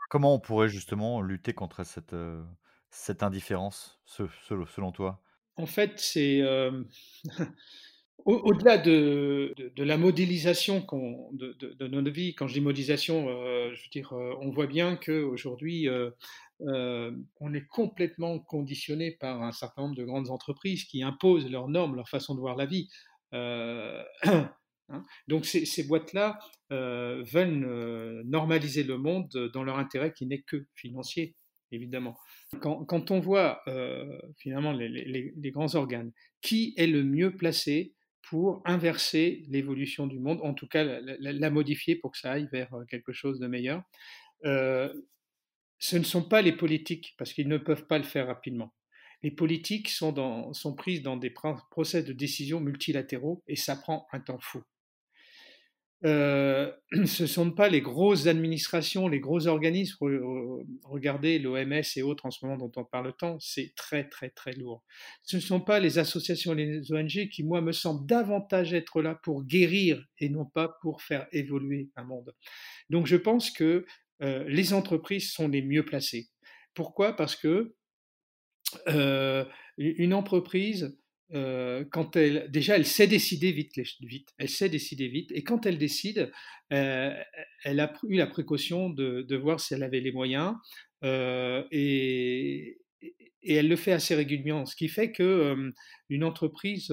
Comment 0.09 0.33
on 0.33 0.39
pourrait 0.39 0.69
justement 0.69 1.21
lutter 1.21 1.53
contre 1.53 1.83
cette, 1.83 2.15
cette 2.89 3.23
indifférence, 3.23 4.01
selon 4.05 4.91
toi? 4.91 5.21
En 5.57 5.65
fait, 5.65 5.99
c'est 5.99 6.41
Au-delà 8.25 8.77
de, 8.77 9.53
la 9.77 9.97
modélisation 9.97 10.85
de, 11.31 11.87
notre 11.87 12.11
vie, 12.11 12.35
quand 12.35 12.47
je 12.47 12.53
dis 12.53 12.61
modélisation, 12.61 13.29
euh, 13.29 13.73
euh, 13.95 14.35
on 14.41 14.49
voit 14.51 14.67
bien 14.67 14.97
qu'aujourd'hui, 14.97 15.87
euh, 15.87 16.11
on 17.39 17.53
est 17.53 17.65
complètement 17.67 18.39
conditionné 18.39 19.11
par 19.11 19.41
un 19.41 19.51
certain 19.51 19.83
nombre 19.83 19.95
de 19.95 20.03
grandes 20.03 20.29
entreprises 20.29 20.83
qui 20.83 21.01
imposent 21.01 21.49
leurs 21.49 21.69
normes, 21.69 21.95
leur 21.95 22.09
façon 22.09 22.35
de 22.35 22.39
voir 22.39 22.55
la 22.55 22.65
vie. 22.65 22.89
Hein. 24.91 25.05
Donc 25.27 25.45
ces, 25.45 25.83
boîtes-là 25.83 26.39
veulent 26.71 28.23
normaliser 28.25 28.81
le 28.81 28.97
monde 28.97 29.29
dans 29.53 29.63
leur 29.63 29.77
intérêt 29.77 30.11
qui 30.11 30.25
n'est 30.25 30.41
que 30.41 30.65
financier, 30.73 31.35
évidemment. 31.71 32.17
Quand, 32.59 33.11
on 33.11 33.19
voit 33.19 33.61
finalement 34.39 34.71
les, 34.71 35.51
grands 35.51 35.75
organes, 35.75 36.11
qui 36.41 36.73
est 36.75 36.87
le 36.87 37.03
mieux 37.03 37.35
placé 37.35 37.93
pour 38.21 38.61
inverser 38.65 39.43
l'évolution 39.49 40.07
du 40.07 40.19
monde, 40.19 40.39
en 40.43 40.53
tout 40.53 40.67
cas 40.67 40.83
la, 40.83 41.49
modifier 41.49 41.95
pour 41.95 42.11
que 42.11 42.17
ça 42.17 42.31
aille 42.33 42.47
vers 42.51 42.73
euh, 42.73 42.85
quelque 42.85 43.11
chose 43.11 43.39
de 43.39 43.47
meilleur. 43.47 43.83
Euh, 44.45 44.91
ce 45.79 45.97
ne 45.97 46.03
sont 46.03 46.27
pas 46.27 46.41
les 46.41 46.51
politiques, 46.51 47.15
parce 47.17 47.33
qu'ils 47.33 47.47
ne 47.47 47.57
peuvent 47.57 47.87
pas 47.87 47.97
le 47.97 48.03
faire 48.03 48.27
rapidement. 48.27 48.73
Les 49.23 49.31
politiques 49.31 49.89
sont, 49.89 50.13
prises 50.77 51.01
dans 51.01 51.17
des 51.17 51.33
procès 51.71 52.03
de 52.03 52.13
décision 52.13 52.59
multilatéraux 52.59 53.43
et 53.47 53.55
ça 53.55 53.75
prend 53.75 54.07
un 54.11 54.19
temps 54.19 54.39
fou. 54.39 54.61
Euh, 56.05 56.71
ce 57.05 57.23
ne 57.23 57.27
sont 57.27 57.51
pas 57.51 57.69
les 57.69 57.81
grosses 57.81 58.27
administrations, 58.27 59.07
les 59.07 59.19
gros 59.19 59.47
organismes. 59.47 59.97
Regardez 60.83 61.39
l'OMS 61.39 61.83
et 61.95 62.01
autres 62.01 62.25
en 62.25 62.31
ce 62.31 62.45
moment 62.45 62.57
dont 62.57 62.71
on 62.77 62.85
parle 62.85 63.13
tant, 63.17 63.37
c'est 63.39 63.73
très 63.75 64.07
très 64.07 64.29
très 64.29 64.53
lourd. 64.53 64.83
Ce 65.23 65.35
ne 65.35 65.41
sont 65.41 65.59
pas 65.59 65.79
les 65.79 65.99
associations, 65.99 66.53
les 66.53 66.91
ONG 66.91 67.29
qui, 67.29 67.43
moi, 67.43 67.61
me 67.61 67.71
semblent 67.71 68.05
davantage 68.05 68.73
être 68.73 69.01
là 69.01 69.19
pour 69.23 69.43
guérir 69.43 70.03
et 70.19 70.29
non 70.29 70.45
pas 70.45 70.77
pour 70.81 71.01
faire 71.01 71.27
évoluer 71.31 71.89
un 71.95 72.03
monde. 72.03 72.33
Donc 72.89 73.05
je 73.07 73.17
pense 73.17 73.51
que 73.51 73.85
euh, 74.21 74.43
les 74.47 74.73
entreprises 74.73 75.31
sont 75.31 75.47
les 75.47 75.61
mieux 75.61 75.83
placées. 75.83 76.27
Pourquoi? 76.73 77.15
Parce 77.15 77.35
que 77.35 77.73
euh, 78.87 79.45
une 79.77 80.13
entreprise 80.13 80.97
euh, 81.33 81.85
quand 81.91 82.15
elle, 82.15 82.49
déjà, 82.49 82.75
elle 82.75 82.85
sait 82.85 83.07
décider 83.07 83.51
vite, 83.51 83.73
vite, 84.01 84.29
elle 84.37 84.49
sait 84.49 84.69
décider 84.69 85.07
vite, 85.07 85.31
et 85.31 85.43
quand 85.43 85.65
elle 85.65 85.77
décide, 85.77 86.31
euh, 86.73 87.13
elle 87.63 87.79
a 87.79 87.93
eu 88.07 88.17
la 88.17 88.27
précaution 88.27 88.89
de, 88.89 89.35
voir 89.35 89.59
si 89.59 89.73
elle 89.73 89.83
avait 89.83 89.99
les 89.99 90.11
moyens, 90.11 90.55
euh, 91.03 91.63
et, 91.71 92.79
et, 93.01 93.53
elle 93.53 93.67
le 93.67 93.75
fait 93.75 93.91
assez 93.91 94.15
régulièrement, 94.15 94.65
ce 94.65 94.75
qui 94.75 94.87
fait 94.87 95.11
que 95.11 95.71
une 96.09 96.23
entreprise 96.23 96.91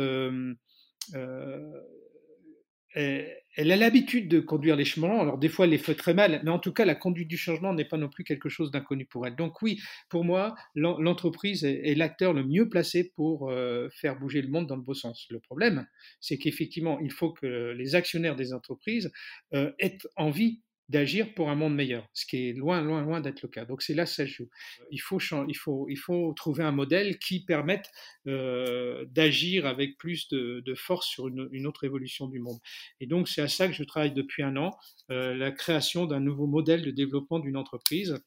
elle, 2.96 3.72
a 3.72 3.76
l'habitude 3.76 4.28
de 4.28 4.40
conduire 4.40 4.74
les 4.74 4.84
changements. 4.84 5.20
Alors 5.20 5.38
des 5.38 5.48
fois, 5.48 5.66
elle 5.66 5.72
les 5.72 5.78
fait 5.78 5.94
très 5.94 6.14
mal, 6.14 6.40
mais 6.44 6.50
en 6.50 6.58
tout 6.58 6.72
cas, 6.72 6.84
la 6.84 6.94
conduite 6.94 7.28
du 7.28 7.36
changement 7.36 7.74
n'est 7.74 7.84
pas 7.84 7.98
non 7.98 8.08
plus 8.08 8.24
quelque 8.24 8.48
chose 8.48 8.70
d'inconnu 8.70 9.04
pour 9.04 9.26
elle. 9.26 9.36
Donc 9.36 9.60
oui, 9.62 9.80
pour 10.08 10.24
moi, 10.24 10.54
l'entreprise 10.74 11.64
est, 11.64 11.94
l'acteur 11.94 12.32
le 12.32 12.44
mieux 12.44 12.68
placé 12.68 13.12
pour 13.14 13.50
euh, 13.50 13.88
faire 13.90 14.18
bouger 14.18 14.40
le 14.40 14.48
monde 14.48 14.66
dans 14.66 14.76
le 14.76 14.82
beau 14.82 14.94
sens. 14.94 15.26
Le 15.30 15.40
problème, 15.40 15.86
c'est 16.20 16.38
qu'effectivement, 16.38 16.98
il 17.00 17.12
faut 17.12 17.32
que 17.32 17.74
les 17.76 17.94
actionnaires 17.94 18.36
des 18.36 18.52
entreprises 18.52 19.12
euh, 19.54 19.72
aient 19.78 19.98
envie 20.16 20.62
d'agir 20.88 21.34
pour 21.34 21.50
un 21.50 21.54
monde 21.54 21.74
meilleur, 21.74 22.06
ce 22.12 22.26
qui 22.26 22.48
est 22.48 22.52
loin, 22.52 22.80
loin, 22.80 23.02
loin 23.02 23.20
d'être 23.20 23.42
le 23.42 23.48
cas. 23.48 23.64
Donc 23.64 23.82
c'est 23.82 23.94
là 23.94 24.04
que 24.04 24.10
ça 24.10 24.24
joue. 24.24 24.48
Il 24.90 25.00
faut, 25.00 25.18
il 25.48 25.56
faut, 25.56 25.86
il 25.88 25.96
faut 25.96 26.32
trouver 26.34 26.62
un 26.62 26.72
modèle 26.72 27.18
qui 27.18 27.44
permette 27.44 27.90
euh, 28.26 29.04
d'agir 29.10 29.66
avec 29.66 29.98
plus 29.98 30.28
de, 30.28 30.62
force 30.76 31.06
sur 31.08 31.28
une, 31.28 31.66
autre 31.66 31.84
évolution 31.84 32.28
du 32.28 32.38
monde. 32.38 32.58
Et 33.00 33.06
donc 33.06 33.28
c'est 33.28 33.42
à 33.42 33.48
ça 33.48 33.66
que 33.66 33.74
je 33.74 33.82
travaille 33.82 34.12
depuis 34.12 34.42
un 34.42 34.56
an, 34.56 34.76
euh, 35.10 35.34
la 35.34 35.50
création 35.50 36.06
d'un 36.06 36.20
nouveau 36.20 36.46
modèle 36.46 36.82
de 36.82 36.90
développement 36.90 37.38
d'une 37.38 37.56
entreprise 37.56 38.22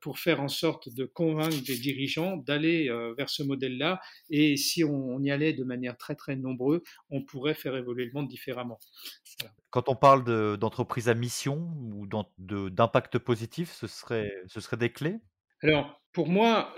pour 0.00 0.18
faire 0.18 0.40
en 0.40 0.48
sorte 0.48 0.94
de 0.94 1.04
convaincre 1.04 1.62
des 1.64 1.76
dirigeants 1.76 2.36
d'aller 2.36 2.90
vers 3.16 3.30
ce 3.30 3.42
modèle-là. 3.42 4.00
Et 4.28 4.56
si 4.56 4.84
on, 4.84 5.20
y 5.20 5.30
allait 5.30 5.52
de 5.52 5.64
manière 5.64 5.96
très 5.96 6.14
très 6.14 6.36
nombreux, 6.36 6.82
on 7.10 7.22
pourrait 7.22 7.54
faire 7.54 7.76
évoluer 7.76 8.04
le 8.04 8.12
monde 8.12 8.28
différemment. 8.28 8.78
Quand 9.70 9.88
on 9.88 9.96
parle 9.96 10.56
d'entreprise 10.58 11.08
à 11.08 11.14
mission 11.14 11.72
ou 11.76 12.06
d'impact 12.38 13.18
positif, 13.18 13.72
ce 13.72 13.86
serait, 13.86 14.32
ce 14.48 14.60
serait 14.60 14.76
des 14.76 14.92
clés? 14.92 15.20
Alors, 15.62 16.00
pour 16.12 16.28
moi, 16.28 16.74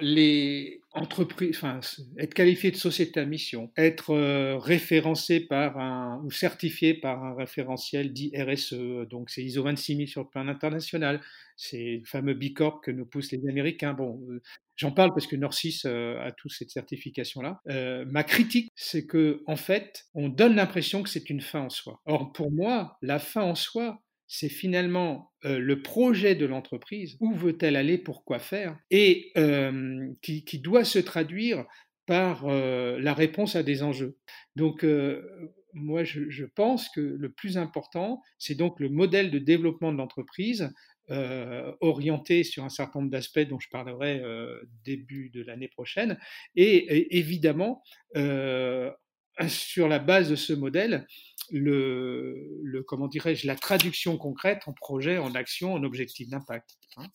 être 2.19 2.35
qualifié 2.35 2.71
de 2.71 2.77
société 2.77 3.19
à 3.19 3.25
mission, 3.25 3.73
être 3.79 4.11
euh, 4.11 4.59
référencé 4.59 5.41
par 5.41 5.79
un 5.79 6.21
ou 6.25 6.31
certifié 6.31 6.93
par 6.93 7.25
un 7.25 7.35
référentiel 7.35 8.13
dit 8.13 8.31
RSE, 8.37 9.09
donc 9.09 9.31
c'est 9.31 9.43
ISO 9.43 9.63
26000 9.63 10.07
sur 10.07 10.23
le 10.23 10.29
plan 10.29 10.47
international, 10.49 11.23
c'est 11.57 12.01
le 12.01 12.05
fameux 12.05 12.35
B 12.35 12.53
Corp 12.55 12.85
que 12.85 12.91
nous 12.91 13.07
poussent 13.07 13.33
les 13.33 13.49
Américains. 13.49 13.95
Bon, 13.95 14.21
euh, 14.29 14.43
j'en 14.77 14.93
parle 14.93 15.13
parce 15.15 15.27
que 15.27 15.37
Norcis 15.37 15.81
euh, 15.87 16.21
a 16.21 16.31
tous 16.33 16.51
cette 16.51 16.71
certification-là. 16.71 17.63
ma 18.07 18.25
critique, 18.25 18.71
c'est 18.77 19.07
que 19.07 19.43
en 19.47 19.57
fait, 19.57 20.05
on 20.13 20.29
donne 20.29 20.57
l'impression 20.57 21.03
que 21.03 21.09
c'est 21.09 21.31
une 21.31 21.41
fin 21.41 21.61
en 21.61 21.71
soi. 21.71 22.03
Or, 22.05 22.33
pour 22.33 22.53
moi, 22.53 22.99
la 23.01 23.19
fin 23.19 23.43
en 23.43 23.55
soi, 23.55 24.03
c'est 24.35 24.49
finalement 24.49 25.31
euh, 25.45 25.59
le 25.59 25.83
projet 25.83 26.35
de 26.35 26.47
l'entreprise, 26.47 27.19
où 27.21 27.35
veut-elle 27.35 27.77
aller, 27.77 27.99
pourquoi 27.99 28.39
faire, 28.39 28.79
et 28.91 29.31
euh, 29.37 30.09
qui, 30.23 30.59
doit 30.59 30.85
se 30.85 30.99
traduire 30.99 31.67
par 32.07 32.47
euh, 32.47 32.99
la 32.99 33.13
réponse 33.13 33.57
à 33.57 33.63
des 33.63 33.83
enjeux. 33.83 34.17
Donc, 34.57 34.87
moi, 35.75 36.03
je, 36.05 36.45
pense 36.47 36.89
que 36.89 37.01
le 37.03 37.31
plus 37.31 37.59
important, 37.59 38.23
c'est 38.39 38.55
donc 38.55 38.81
le 38.81 38.89
modèle 38.89 39.31
de 39.31 39.39
développement 39.39 39.93
de 39.93 39.99
l'entreprise 39.99 40.73
orienté 41.81 42.43
sur 42.43 42.65
un 42.65 42.71
certain 42.71 43.01
nombre 43.01 43.11
d'aspects 43.11 43.41
dont 43.41 43.61
je 43.61 43.69
parlerai 43.71 44.23
début 44.83 45.29
de 45.29 45.43
l'année 45.43 45.69
prochaine, 45.69 46.19
et 46.57 47.19
évidemment, 47.19 47.83
sur 49.49 49.89
la 49.89 49.99
base 49.99 50.29
de 50.29 50.37
ce 50.37 50.53
modèle, 50.53 51.07
le, 51.51 52.83
comment 52.87 53.09
dirais-je, 53.09 53.47
la 53.47 53.57
traduction 53.57 54.17
concrète 54.17 54.63
en 54.67 54.73
projet, 54.73 55.19
en 55.19 55.35
action, 55.35 55.75
en 55.75 55.83
objectif 55.83 56.29
d'impact. 56.29 56.79
Hein. 56.97 57.07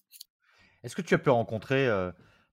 Est-ce 0.84 0.96
que 0.96 1.02
tu 1.02 1.14
as 1.14 1.18
pu 1.18 1.30
rencontrer 1.30 1.88
euh, 1.88 2.12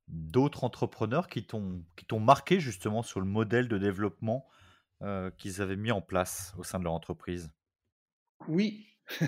d'autres 0.09 0.65
entrepreneurs 0.65 1.29
qui 1.29 1.45
t'ont 1.45 2.21
marqué 2.21 2.61
justement 2.61 3.03
sur 3.03 3.21
le 3.21 3.27
modèle 3.27 3.69
de 3.69 3.79
développement 3.79 4.47
euh, 5.03 5.31
qu'ils 5.39 5.61
avaient 5.61 5.77
mis 5.77 5.93
en 5.93 6.01
place 6.01 6.55
au 6.59 6.65
sein 6.65 6.79
de 6.79 6.85
leur 6.85 6.93
entreprise? 6.93 7.51
Oui. 8.49 8.89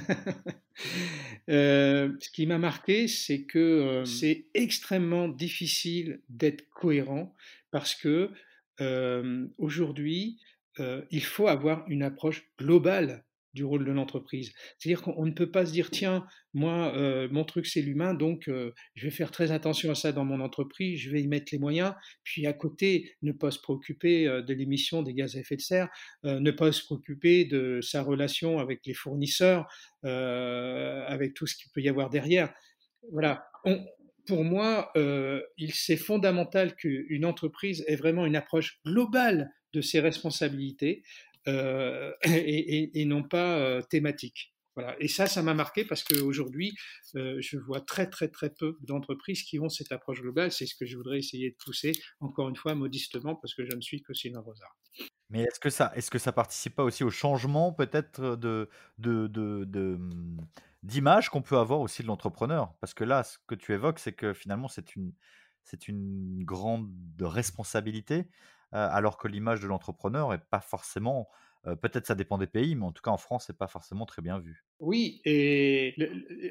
Euh, 1.49 2.15
ce 2.21 2.29
qui 2.29 2.47
m'a 2.47 2.59
marqué, 2.59 3.09
c'est 3.09 3.45
que 3.45 4.03
c'est 4.05 4.49
extrêmement 4.53 5.27
difficile 5.27 6.21
d'être 6.29 6.69
cohérent 6.69 7.35
parce 7.71 7.95
que 7.95 8.31
aujourd'hui, 9.59 10.39
il 10.79 11.25
faut 11.25 11.49
avoir 11.49 11.85
une 11.89 12.03
approche 12.03 12.45
globale 12.59 13.25
du 13.55 13.65
rôle 13.65 13.87
de 13.87 13.91
l'entreprise. 13.91 14.53
C'est-à-dire 14.77 15.01
qu'on 15.01 15.25
ne 15.25 15.33
peut 15.33 15.51
pas 15.51 15.65
se 15.65 15.73
dire, 15.73 15.91
tiens, 15.91 16.27
moi, 16.53 16.93
mon 17.31 17.43
truc, 17.45 17.65
c'est 17.67 17.81
l'humain, 17.81 18.13
donc 18.13 18.51
je 18.51 19.03
vais 19.03 19.11
faire 19.11 19.31
très 19.31 19.51
attention 19.51 19.91
à 19.91 19.95
ça 19.95 20.13
dans 20.13 20.27
mon 20.27 20.41
entreprise, 20.41 21.01
je 21.01 21.11
vais 21.11 21.23
y 21.23 21.27
mettre 21.27 21.47
les 21.53 21.59
moyens, 21.59 21.95
puis 22.23 22.47
à 22.47 22.53
côté, 22.53 23.15
ne 23.23 23.33
pas 23.33 23.51
se 23.51 23.59
préoccuper 23.59 24.27
de 24.27 24.53
l'émission 24.53 25.01
des 25.03 25.15
gaz 25.15 25.37
à 25.37 25.41
effet 25.41 25.57
de 25.57 25.63
serre, 25.63 25.89
ne 26.23 26.51
pas 26.51 26.71
se 26.71 26.85
préoccuper 26.85 27.47
de 27.47 27.81
sa 27.81 28.03
relation 28.03 28.59
avec 28.59 28.85
les 28.85 28.93
fournisseurs, 28.93 29.67
avec 30.03 31.33
tout 31.33 31.47
ce 31.47 31.57
qu'il 31.57 31.71
peut 31.73 31.81
y 31.81 31.89
avoir 31.89 32.11
derrière. 32.11 32.53
Voilà. 33.11 33.49
Pour 34.27 34.45
moi, 34.45 34.93
il 35.57 35.73
c'est 35.75 35.97
fondamental 35.97 36.75
qu'une 36.75 37.25
entreprise 37.25 37.85
ait 37.87 37.97
vraiment 37.97 38.27
une 38.27 38.37
approche 38.37 38.81
globale 38.85 39.51
de 39.73 39.81
ses 39.81 40.01
responsabilités 40.01 41.03
euh, 41.49 42.13
et, 42.25 43.05
non 43.05 43.23
pas 43.23 43.59
euh, 43.59 43.83
thématiques. 43.83 44.53
Voilà. 44.75 44.95
Et 45.01 45.09
ça, 45.09 45.27
ça 45.27 45.43
m'a 45.43 45.55
marqué 45.55 45.87
parce 45.87 46.05
qu'aujourd'hui, 46.05 46.75
euh, 47.15 47.39
je 47.41 47.57
vois 47.57 47.81
très 47.81 48.11
très 48.11 48.29
très 48.29 48.51
peu 48.51 48.77
d'entreprises 48.83 49.43
qui 49.43 49.59
ont 49.59 49.71
cette 49.71 49.91
approche 49.91 50.21
globale. 50.21 50.53
C'est 50.53 50.67
ce 50.67 50.75
que 50.75 50.85
je 50.85 50.99
voudrais 50.99 51.19
essayer 51.19 51.51
de 51.51 51.57
pousser, 51.57 51.93
encore 52.21 52.51
une 52.51 52.57
fois, 52.57 52.75
modestement, 52.75 53.37
parce 53.37 53.55
que 53.55 53.65
je 53.65 53.75
ne 53.75 53.81
suis 53.81 54.03
que 54.03 54.13
Sylvain 54.13 54.41
Rosard. 54.41 54.77
Mais 55.31 55.43
est-ce 55.43 55.61
que 55.61 55.71
ça, 55.71 55.95
ça 55.99 56.33
participe 56.33 56.75
pas 56.75 56.85
aussi 56.85 57.05
au 57.05 57.11
changement 57.11 57.73
peut-être 57.73 58.37
de, 58.37 58.69
de, 58.99 59.29
de, 59.29 59.99
d'image 60.83 61.31
qu'on 61.31 61.43
peut 61.43 61.59
avoir 61.59 61.81
aussi 61.81 62.03
de 62.03 62.07
l'entrepreneur 62.07 62.75
Parce 62.81 62.95
que 62.95 63.05
là, 63.05 63.25
ce 63.25 63.39
que 63.47 63.55
tu 63.55 63.73
évoques, 63.73 63.99
c'est 63.99 64.13
que 64.13 64.33
finalement, 64.33 64.69
c'est 64.69 64.97
une, 64.97 65.13
c'est 65.65 65.89
une 65.89 66.45
grande 66.45 66.91
responsabilité 67.21 68.29
alors 68.73 69.17
que 69.17 69.29
l'image 69.29 69.61
de 69.61 69.67
l'entrepreneur 69.67 70.33
est 70.35 70.45
pas 70.51 70.61
forcément, 70.61 71.29
peut-être 71.65 72.07
ça 72.07 72.15
dépend 72.15 72.39
des 72.39 72.47
pays, 72.47 72.75
mais 72.75 72.85
en 72.85 72.93
tout 72.93 73.03
cas 73.03 73.11
en 73.11 73.17
France, 73.17 73.45
c'est 73.47 73.59
pas 73.59 73.69
forcément 73.69 74.07
très 74.07 74.23
bien 74.23 74.39
vu. 74.39 74.65
Oui, 74.81 75.21
et 75.25 75.95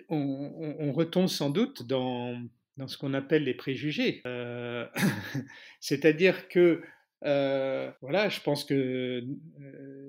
on, 0.09 0.91
retombe 0.93 1.27
sans 1.27 1.49
doute 1.49 1.83
dans, 1.83 2.41
dans 2.77 2.87
ce 2.87 2.97
qu'on 2.97 3.13
appelle 3.13 3.43
les 3.43 3.53
préjugés. 3.53 4.23
C'est-à-dire 5.79 6.47
que, 6.47 6.81
voilà, 7.21 8.29
je 8.29 8.41
pense 8.41 8.63
que 8.63 9.23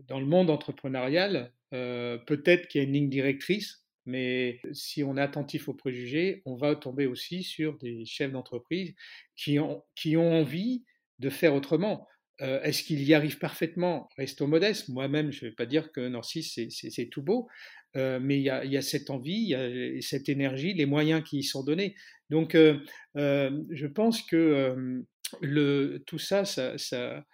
dans 0.08 0.20
le 0.20 0.26
monde 0.26 0.50
entrepreneurial, 0.50 1.52
peut-être 1.70 2.68
qu'il 2.68 2.80
y 2.80 2.84
a 2.84 2.86
une 2.86 2.94
ligne 2.94 3.10
directrice, 3.10 3.85
mais 4.06 4.60
si 4.72 5.02
on 5.02 5.16
est 5.16 5.20
attentif 5.20 5.68
aux 5.68 5.74
préjugés, 5.74 6.42
on 6.46 6.56
va 6.56 6.74
tomber 6.76 7.06
aussi 7.06 7.42
sur 7.42 7.76
des 7.78 8.04
chefs 8.04 8.32
d'entreprise 8.32 8.94
qui 9.36 9.58
ont, 9.58 9.82
qui 9.94 10.16
ont 10.16 10.32
envie 10.32 10.84
de 11.18 11.30
faire 11.30 11.54
autrement. 11.54 12.06
Euh, 12.42 12.60
est-ce 12.62 12.82
qu'il 12.82 13.02
y 13.02 13.14
arrive 13.14 13.38
parfaitement? 13.38 14.08
Restons 14.16 14.46
modestes. 14.46 14.88
Moi-même, 14.88 15.32
je 15.32 15.44
ne 15.44 15.50
vais 15.50 15.54
pas 15.54 15.66
dire 15.66 15.90
que 15.92 16.06
Norcis, 16.06 16.42
c'est 16.70 17.06
tout 17.06 17.22
beau, 17.22 17.48
euh, 17.96 18.20
mais 18.20 18.38
il 18.38 18.44
y, 18.44 18.50
a, 18.50 18.82
cette 18.82 19.10
envie, 19.10 19.32
il 19.32 19.48
y 19.48 19.54
a 19.54 20.02
cette 20.02 20.28
énergie, 20.28 20.74
les 20.74 20.86
moyens 20.86 21.22
qui 21.24 21.38
y 21.38 21.42
sont 21.42 21.64
donnés. 21.64 21.94
Donc, 22.28 22.54
euh, 22.54 22.78
je 23.14 23.86
pense 23.86 24.22
que 24.22 25.04
le, 25.40 26.02
tout 26.06 26.18
ça, 26.18 26.44
ça 26.44 27.24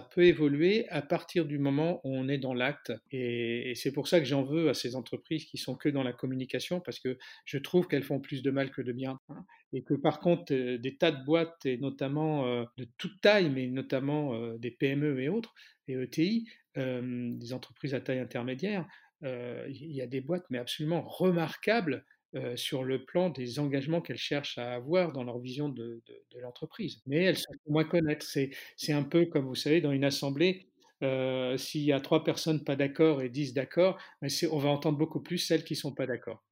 peut 0.00 0.24
évoluer 0.24 0.88
à 0.88 1.02
partir 1.02 1.44
du 1.44 1.58
moment 1.58 2.00
où 2.04 2.14
on 2.14 2.28
est 2.28 2.38
dans 2.38 2.54
l'acte. 2.54 2.92
Et, 3.12 3.72
c'est 3.76 3.92
pour 3.92 4.08
ça 4.08 4.18
que 4.18 4.26
j'en 4.26 4.42
veux 4.42 4.68
à 4.68 4.74
ces 4.74 4.96
entreprises 4.96 5.44
qui 5.44 5.56
sont 5.56 5.76
que 5.76 5.88
dans 5.88 6.02
la 6.02 6.12
communication, 6.12 6.80
parce 6.80 6.98
que 6.98 7.16
je 7.44 7.58
trouve 7.58 7.86
qu'elles 7.86 8.02
font 8.02 8.20
plus 8.20 8.42
de 8.42 8.50
mal 8.50 8.70
que 8.70 8.82
de 8.82 8.92
bien. 8.92 9.20
Hein. 9.28 9.44
Et 9.72 9.82
que 9.82 9.94
par 9.94 10.20
contre, 10.20 10.52
euh, 10.52 10.78
des 10.78 10.96
tas 10.96 11.12
de 11.12 11.24
boîtes, 11.24 11.64
et 11.64 11.78
notamment 11.78 12.46
euh, 12.46 12.64
de 12.76 12.86
toute 12.96 13.20
taille, 13.20 13.50
mais 13.50 13.66
notamment 13.68 14.34
euh, 14.34 14.58
des 14.58 14.70
PME 14.70 15.20
et 15.20 15.28
autres, 15.28 15.54
et 15.86 15.94
ETI, 15.94 16.48
des 16.76 17.52
entreprises 17.52 17.92
à 17.94 18.00
taille 18.00 18.20
intermédiaire, 18.20 18.86
il 19.22 19.92
y 19.92 20.00
a 20.00 20.06
des 20.06 20.20
boîtes, 20.20 20.44
mais 20.48 20.58
absolument 20.58 21.02
remarquables 21.02 22.04
euh, 22.34 22.56
sur 22.56 22.84
le 22.84 23.06
plan 23.06 23.30
des 23.30 23.58
engagements 23.58 24.02
qu'elles 24.02 24.18
cherchent 24.18 24.58
à 24.58 24.74
avoir 24.74 25.12
dans 25.12 25.24
leur 25.24 25.38
vision 25.38 25.70
de, 25.70 26.02
l'entreprise. 26.42 27.00
Mais 27.06 27.24
elles 27.24 27.38
sont 27.38 27.54
moins 27.66 27.84
connaître. 27.84 28.26
C'est 28.26 28.92
un 28.92 29.02
peu 29.02 29.24
comme 29.24 29.46
vous 29.46 29.54
savez, 29.54 29.80
dans 29.80 29.92
une 29.92 30.04
assemblée, 30.04 30.68
euh, 31.02 31.56
s'il 31.56 31.84
y 31.84 31.92
a 31.92 32.00
trois 32.00 32.24
personnes 32.24 32.64
pas 32.64 32.76
d'accord 32.76 33.22
et 33.22 33.30
dix 33.30 33.54
d'accord, 33.54 33.98
on 34.20 34.58
va 34.58 34.68
entendre 34.68 34.98
beaucoup 34.98 35.22
plus 35.22 35.38
celles 35.38 35.64
qui 35.64 35.74
sont 35.74 35.94
pas 35.94 36.06
d'accord. 36.06 36.44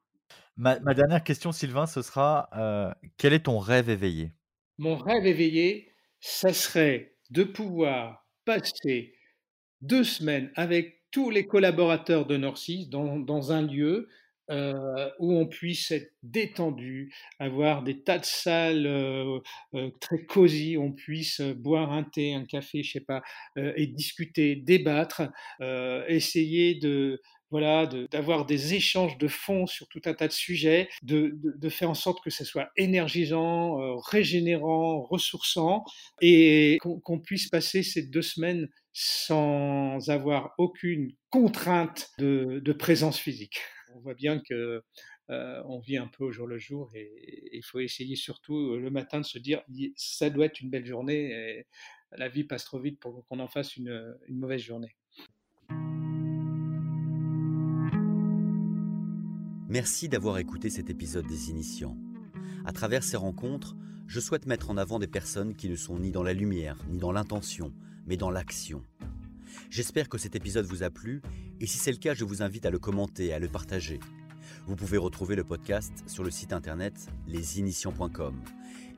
Ma, 0.57 0.79
dernière 0.79 1.23
question, 1.23 1.53
Sylvain, 1.53 1.87
ce 1.87 2.01
sera 2.01 2.49
euh, 2.57 2.91
quel 3.19 3.35
est 3.35 3.45
ton 3.45 3.59
rêve 3.59 3.91
éveillé? 3.91 4.33
Mon 4.79 4.97
rêve 4.97 5.27
éveillé, 5.27 5.93
ça 6.21 6.55
serait 6.55 7.17
de 7.29 7.45
pouvoir 7.45 8.27
passer 8.47 9.15
deux 9.83 10.05
semaines 10.05 10.51
avec 10.57 11.03
tous 11.11 11.29
les 11.29 11.45
collaborateurs 11.45 12.25
de 12.25 12.39
Norcis 12.39 12.89
dans, 12.89 13.19
dans 13.19 13.53
un 13.53 13.61
lieu 13.61 14.09
euh, 14.49 15.11
où 15.19 15.33
on 15.33 15.47
puisse 15.47 15.91
être 15.91 16.13
détendu, 16.23 17.13
avoir 17.41 17.83
des 17.83 18.03
tas 18.03 18.19
de 18.19 18.25
salles 18.25 18.87
euh, 18.87 19.41
euh, 19.75 19.91
très 20.01 20.25
cosy, 20.25 20.77
on 20.79 20.93
puisse 20.93 21.41
boire 21.41 21.93
un 21.93 22.05
thé, 22.05 22.33
un 22.33 22.45
café, 22.45 22.85
je 22.85 22.93
sais 22.93 23.01
pas, 23.01 23.23
et 23.57 23.87
discuter, 23.87 24.57
débattre, 24.57 25.23
essayer 26.09 26.75
de 26.77 27.21
voilà, 27.51 27.87
d'avoir 28.11 28.45
des 28.45 28.75
échanges 28.75 29.19
de 29.19 29.29
fonds 29.29 29.67
sur 29.67 29.87
tout 29.89 30.03
un 30.05 30.15
tas 30.15 30.27
de 30.27 30.33
sujets, 30.33 30.89
de, 31.03 31.33
de, 31.43 31.69
faire 31.69 31.89
en 31.89 31.95
sorte 31.95 32.23
que 32.23 32.31
ce 32.31 32.45
soit 32.45 32.71
énergisant, 32.77 33.97
régénérant, 33.99 35.03
ressourçant, 35.03 35.85
et 36.21 36.79
qu'on 36.83 37.21
puisse 37.21 37.49
passer 37.49 37.83
ces 37.85 38.03
deux 38.03 38.23
semaines 38.23 38.69
sans 38.93 40.11
avoir 40.11 40.55
aucune 40.59 41.13
contrainte 41.31 42.09
de, 42.19 42.61
de 42.65 42.73
présence 42.73 43.19
physique. 43.19 43.61
On 43.97 44.01
voit 44.01 44.15
bien 44.15 44.40
que 44.40 44.83
on 45.29 45.79
vit 45.81 45.97
un 45.97 46.07
peu 46.07 46.25
au 46.25 46.33
jour 46.33 46.47
le 46.47 46.59
jour 46.59 46.90
et 46.94 47.11
il 47.53 47.65
faut 47.65 47.81
essayer 47.81 48.17
surtout 48.17 48.77
le 48.77 48.90
matin 48.90 49.21
de 49.21 49.27
se 49.27 49.38
dire 49.38 49.63
ça 49.97 50.31
doit 50.31 50.47
être 50.47 50.61
une 50.61 50.71
belle 50.71 50.87
journée. 50.87 51.33
Et 51.33 51.67
la 52.13 52.29
vie 52.29 52.44
passe 52.44 52.65
trop 52.65 52.79
vite 52.79 53.01
pour 53.01 53.27
qu'on 53.27 53.40
en 53.40 53.49
fasse 53.49 53.77
une, 53.77 54.17
une 54.29 54.38
mauvaise 54.38 54.61
journée. 54.61 54.94
Merci 59.69 60.09
d'avoir 60.09 60.38
écouté 60.38 60.71
cet 60.71 60.90
épisode 60.90 61.27
des 61.27 61.51
Initiants. 61.51 61.97
À 62.65 62.73
travers 62.73 63.03
ces 63.03 63.17
rencontres, 63.17 63.75
je 64.07 64.21
souhaite 64.21 64.47
mettre 64.47 64.71
en 64.71 64.77
avant 64.77 64.99
des 64.99 65.09
personnes 65.09 65.57
qui 65.57 65.69
ne 65.69 65.77
sont 65.77 65.99
ni 65.99 66.13
dans 66.13 66.23
la 66.23 66.33
lumière, 66.33 66.79
ni 66.88 66.99
dans 66.99 67.13
l'intention, 67.13 67.73
mais 68.07 68.17
dans 68.17 68.31
l'action. 68.31 68.83
J'espère 69.71 70.09
que 70.09 70.19
cet 70.19 70.37
épisode 70.37 70.67
vous 70.67 70.83
a 70.83 70.90
plu, 70.90 71.23
et 71.61 71.67
si 71.67 71.79
c'est 71.79 71.92
le 71.92 71.98
cas, 71.98 72.15
je 72.15 72.25
vous 72.25 72.42
invite 72.42 72.67
à 72.67 72.71
le 72.71 72.79
commenter, 72.79 73.33
à 73.33 73.38
le 73.38 73.48
partager. 73.48 74.00
Vous 74.67 74.77
pouvez 74.77 74.98
retrouver 74.98 75.37
le 75.37 75.44
podcast 75.44 75.92
sur 76.07 76.25
le 76.25 76.31
site 76.31 76.52
internet 76.52 77.09
lesinitiants.com 77.27 78.40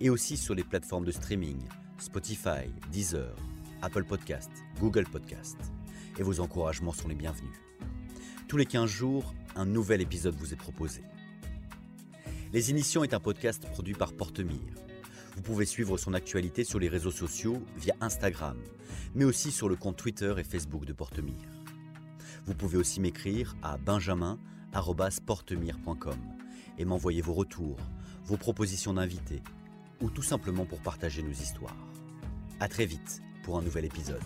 et 0.01 0.11
aussi 0.11 0.37
sur 0.37 0.55
les 0.55 0.65
plateformes 0.65 1.05
de 1.05 1.13
streaming 1.13 1.59
Spotify, 1.99 2.71
Deezer, 2.93 3.35
Apple 3.83 4.05
Podcast, 4.05 4.51
Google 4.81 5.05
Podcast. 5.05 5.57
Et 6.19 6.23
vos 6.23 6.41
encouragements 6.41 6.93
sont 6.93 7.09
les 7.09 7.15
bienvenus. 7.15 7.53
Tous 8.47 8.57
les 8.57 8.67
15 8.67 8.89
jours, 8.89 9.35
un 9.57 9.67
nouvel 9.67 10.01
épisode 10.01 10.35
vous 10.37 10.53
est 10.53 10.57
proposé. 10.57 11.03
Les 12.53 12.71
Initiants 12.71 13.05
est 13.05 13.15
un 13.15 13.21
podcast 13.21 13.69
produit 13.71 13.95
par 13.95 14.15
Portemire. 14.15 14.88
Vous 15.39 15.45
pouvez 15.45 15.65
suivre 15.67 15.97
son 15.99 16.15
actualité 16.15 16.65
sur 16.65 16.81
les 16.81 16.89
réseaux 16.89 17.13
sociaux 17.13 17.63
via 17.77 17.95
Instagram, 18.01 18.57
mais 19.15 19.25
aussi 19.25 19.53
sur 19.53 19.69
le 19.69 19.77
compte 19.77 19.97
Twitter 19.97 20.35
et 20.37 20.43
Facebook 20.43 20.85
de 20.85 20.93
Portemire. 20.93 21.49
Vous 22.45 22.55
pouvez 22.55 22.77
aussi 22.77 23.01
m'écrire 23.01 23.55
à 23.63 23.77
benjamin.portemire.com 23.77 26.19
et 26.77 26.85
m'envoyer 26.85 27.21
vos 27.21 27.35
retours, 27.35 27.77
vos 28.25 28.37
propositions 28.37 28.95
d'invités 28.95 29.45
ou 30.01 30.11
tout 30.11 30.25
simplement 30.25 30.65
pour 30.65 30.81
partager 30.81 31.23
nos 31.23 31.31
histoires. 31.31 31.87
A 32.59 32.67
très 32.67 32.87
vite 32.87 33.23
pour 33.45 33.59
un 33.59 33.63
nouvel 33.63 33.85
épisode. 33.85 34.25